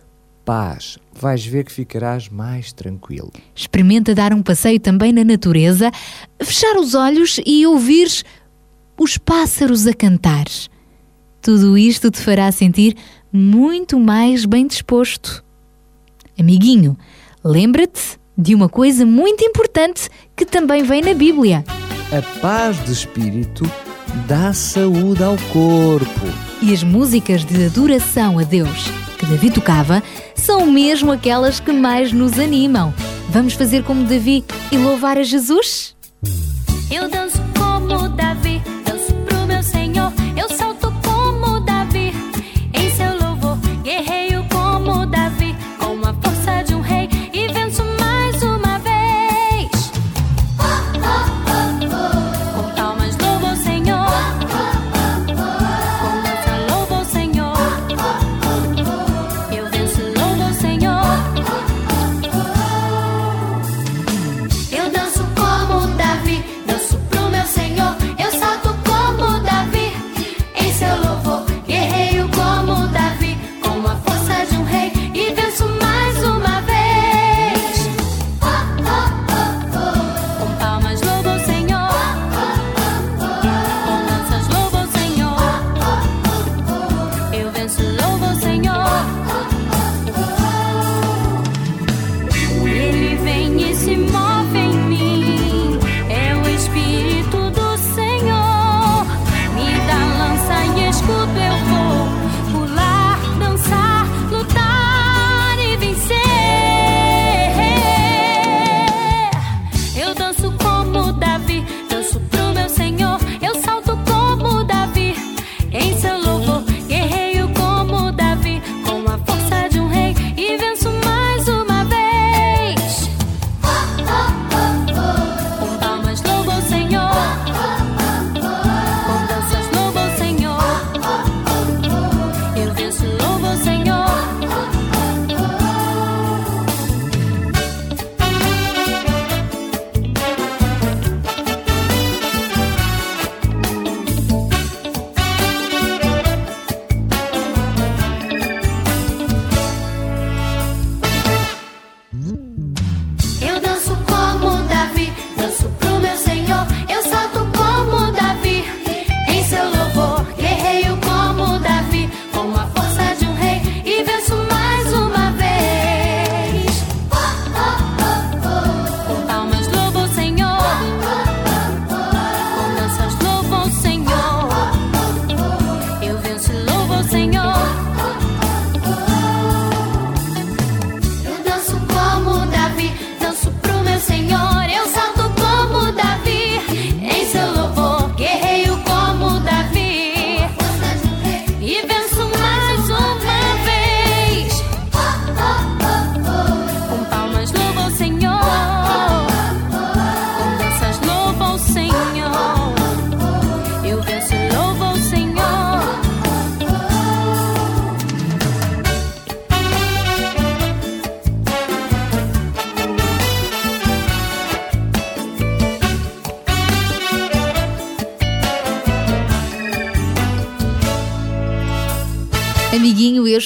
paz. 0.44 0.98
Vais 1.20 1.46
ver 1.46 1.66
que 1.66 1.72
ficarás 1.72 2.30
mais 2.30 2.72
tranquilo. 2.72 3.34
Experimenta 3.54 4.16
dar 4.16 4.34
um 4.34 4.42
passeio 4.42 4.80
também 4.80 5.12
na 5.12 5.26
natureza, 5.26 5.92
fechar 6.42 6.78
os 6.78 6.96
olhos 6.96 7.42
e 7.46 7.68
ouvir 7.68 8.08
os 8.98 9.18
pássaros 9.18 9.86
a 9.86 9.94
cantar. 9.94 10.46
Tudo 11.42 11.78
isto 11.78 12.10
te 12.10 12.20
fará 12.20 12.50
sentir 12.54 12.96
muito 13.34 14.00
mais 14.00 14.46
bem 14.46 14.66
disposto. 14.66 15.44
Amiguinho, 16.40 16.98
lembra-te 17.44 18.18
de 18.38 18.56
uma 18.56 18.70
coisa 18.70 19.06
muito 19.06 19.44
importante 19.44 20.10
que 20.38 20.46
também 20.46 20.84
vem 20.84 21.02
na 21.02 21.14
Bíblia. 21.14 21.66
A 22.18 22.40
paz 22.40 22.82
de 22.86 22.94
espírito 22.94 23.70
dá 24.26 24.54
saúde 24.54 25.22
ao 25.22 25.36
corpo. 25.52 26.26
E 26.62 26.74
as 26.74 26.82
músicas 26.82 27.44
de 27.44 27.66
adoração 27.66 28.40
a 28.40 28.44
Deus 28.44 28.90
que 29.20 29.26
Davi 29.26 29.52
tocava 29.52 30.02
são 30.40 30.66
mesmo 30.66 31.12
aquelas 31.12 31.60
que 31.60 31.72
mais 31.72 32.14
nos 32.14 32.40
animam. 32.40 32.94
Vamos 33.30 33.54
fazer 33.54 33.84
como 33.84 34.06
Davi 34.06 34.44
e 34.72 34.78
louvar 34.78 35.18
a 35.18 35.24
Jesus? 35.24 35.96
Eu 36.90 37.10
danço 37.10 37.49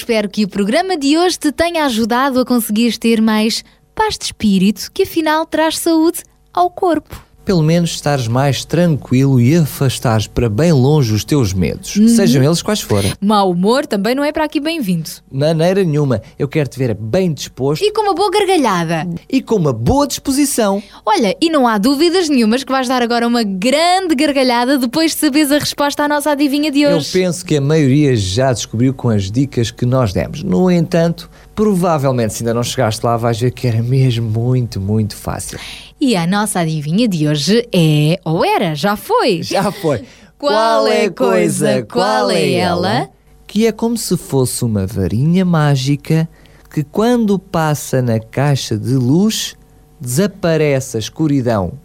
espero 0.04 0.28
que 0.28 0.44
o 0.44 0.48
programa 0.48 0.98
de 0.98 1.16
hoje 1.16 1.38
te 1.38 1.50
tenha 1.50 1.86
ajudado 1.86 2.38
a 2.38 2.44
conseguir 2.44 2.98
ter 2.98 3.22
mais 3.22 3.64
paz 3.94 4.18
de 4.18 4.26
espírito, 4.26 4.92
que 4.92 5.04
afinal 5.04 5.46
traz 5.46 5.78
saúde 5.78 6.22
ao 6.52 6.70
corpo. 6.70 7.24
Pelo 7.44 7.62
menos 7.62 7.90
estares 7.90 8.26
mais 8.26 8.64
tranquilo 8.64 9.38
e 9.40 9.54
afastares 9.56 10.26
para 10.26 10.48
bem 10.48 10.72
longe 10.72 11.12
os 11.12 11.24
teus 11.24 11.52
medos, 11.52 11.96
Uhum. 11.96 12.08
sejam 12.08 12.42
eles 12.42 12.62
quais 12.62 12.80
forem. 12.80 13.12
Mau 13.20 13.50
humor 13.50 13.86
também 13.86 14.14
não 14.14 14.24
é 14.24 14.32
para 14.32 14.44
aqui 14.44 14.58
bem-vindo. 14.60 15.10
Maneira 15.30 15.84
nenhuma, 15.84 16.22
eu 16.38 16.48
quero 16.48 16.68
te 16.68 16.78
ver 16.78 16.94
bem 16.94 17.32
disposto 17.32 17.82
E 17.84 17.92
com 17.92 18.02
uma 18.02 18.14
boa 18.14 18.30
gargalhada. 18.30 19.06
e 19.30 19.42
com 19.42 19.56
uma 19.56 19.72
boa 19.72 20.06
disposição. 20.06 20.82
Olha, 21.04 21.36
e 21.40 21.50
não 21.50 21.66
há 21.66 21.76
dúvidas 21.76 22.28
nenhumas 22.28 22.64
que 22.64 22.72
vais 22.72 22.88
dar 22.88 23.02
agora 23.02 23.26
uma 23.26 23.42
grande 23.42 24.14
gargalhada 24.14 24.78
depois 24.78 25.12
de 25.12 25.18
saberes 25.18 25.52
a 25.52 25.58
resposta 25.58 26.02
à 26.04 26.08
nossa 26.08 26.30
adivinha 26.30 26.70
de 26.70 26.80
Eu 26.82 26.96
hoje. 26.96 27.12
penso 27.12 27.44
que 27.44 27.56
a 27.56 27.60
maioria 27.60 28.16
já 28.16 28.52
descobriu 28.52 28.94
com 28.94 29.08
as 29.10 29.30
dicas 29.30 29.70
que 29.70 29.84
nós 29.84 30.12
demos. 30.12 30.42
No 30.42 30.70
entanto, 30.70 31.28
provavelmente 31.54 32.34
se 32.34 32.42
ainda 32.42 32.54
não 32.54 32.62
chegaste 32.62 33.04
lá, 33.04 33.16
vais 33.16 33.38
ver 33.38 33.50
que 33.50 33.66
era 33.66 33.82
mesmo 33.82 34.28
muito, 34.28 34.80
muito 34.80 35.16
fácil. 35.16 35.58
E 36.00 36.16
a 36.16 36.26
nossa 36.26 36.60
adivinha 36.60 37.08
de 37.08 37.28
hoje 37.28 37.66
é, 37.72 38.18
ou 38.24 38.44
era, 38.44 38.74
já 38.74 38.96
foi. 38.96 39.42
Já 39.42 39.70
foi. 39.70 40.04
Qual 40.36 40.86
é 40.86 41.06
a 41.06 41.10
coisa, 41.10 41.82
qual 41.84 42.30
é 42.30 42.52
ela? 42.52 43.08
Que 43.46 43.66
é 43.66 43.72
como 43.72 43.96
se 43.96 44.14
fosse 44.14 44.62
uma 44.62 44.86
varinha 44.86 45.42
mágica 45.42 46.28
que, 46.70 46.82
quando 46.82 47.38
passa 47.38 48.02
na 48.02 48.18
caixa 48.18 48.76
de 48.76 48.94
luz, 48.94 49.56
desaparece 49.98 50.98
a 50.98 51.00
escuridão. 51.00 51.78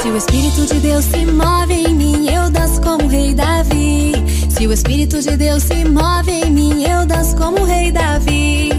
Se 0.06 0.12
o 0.12 0.16
Espírito 0.16 0.66
de 0.66 0.78
Deus 0.78 1.04
se 1.04 1.26
move 1.26 1.74
em 1.74 1.92
mim, 1.92 2.30
eu 2.30 2.48
danço 2.48 2.80
como 2.80 3.02
o 3.02 3.08
rei 3.08 3.34
Davi. 3.34 4.12
Se 4.48 4.64
o 4.64 4.72
Espírito 4.72 5.20
de 5.20 5.36
Deus 5.36 5.64
se 5.64 5.84
move 5.84 6.30
em 6.30 6.48
mim, 6.48 6.84
eu 6.84 7.04
danço 7.04 7.34
como 7.36 7.62
o 7.62 7.64
rei 7.64 7.90
Davi. 7.90 8.70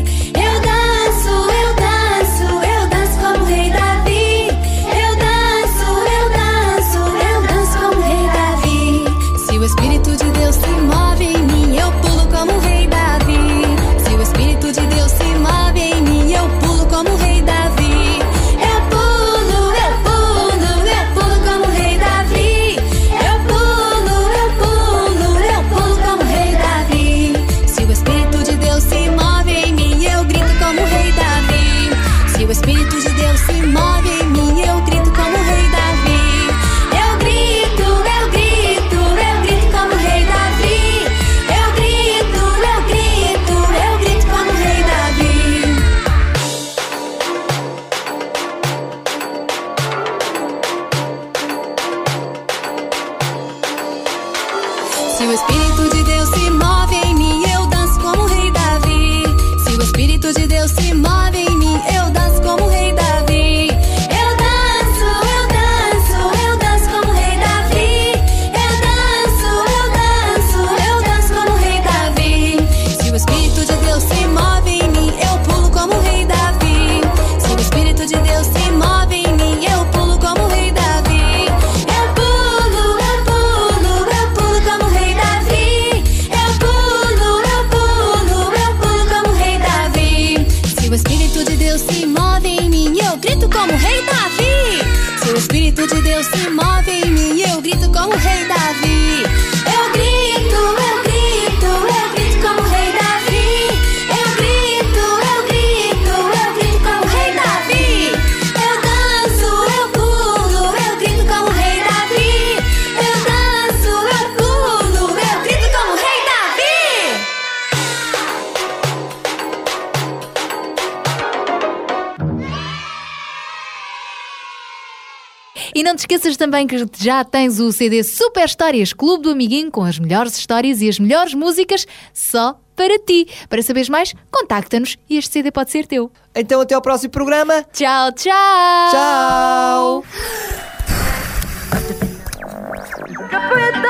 Esqueças 126.27 126.37
também 126.37 126.67
que 126.67 126.85
já 126.97 127.23
tens 127.23 127.59
o 127.59 127.71
CD 127.71 128.03
Super 128.03 128.45
Histórias 128.45 128.91
Clube 128.91 129.23
do 129.23 129.29
Amiguinho 129.31 129.71
com 129.71 129.83
as 129.83 129.97
melhores 129.97 130.37
histórias 130.37 130.81
e 130.81 130.89
as 130.89 130.99
melhores 130.99 131.33
músicas 131.33 131.85
só 132.13 132.59
para 132.75 132.99
ti. 132.99 133.27
Para 133.47 133.61
saberes 133.61 133.89
mais, 133.89 134.13
contacta-nos 134.29 134.97
e 135.09 135.17
este 135.17 135.33
CD 135.33 135.51
pode 135.51 135.71
ser 135.71 135.87
teu. 135.87 136.11
Então 136.35 136.59
até 136.61 136.75
ao 136.75 136.81
próximo 136.81 137.11
programa. 137.11 137.63
Tchau, 137.71 138.11
tchau. 138.11 138.91
Tchau. 138.91 140.03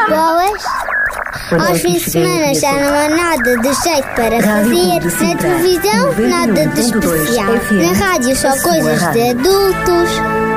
Boas. 0.10 0.64
Aos 1.70 1.82
fins 1.82 2.04
de 2.04 2.12
semana 2.12 2.54
já 2.54 2.74
não 2.74 2.94
há 2.94 3.10
nada 3.10 3.58
de 3.58 3.74
jeito 3.74 4.08
para 4.16 4.42
fazer. 4.42 5.26
Na 5.26 5.36
televisão, 5.36 6.30
nada 6.30 6.68
de 6.68 6.82
especial. 6.82 7.54
Na 7.72 7.94
rádio, 7.94 8.36
só 8.36 8.50
coisas 8.62 9.12
de 9.14 9.30
adultos. 9.30 10.57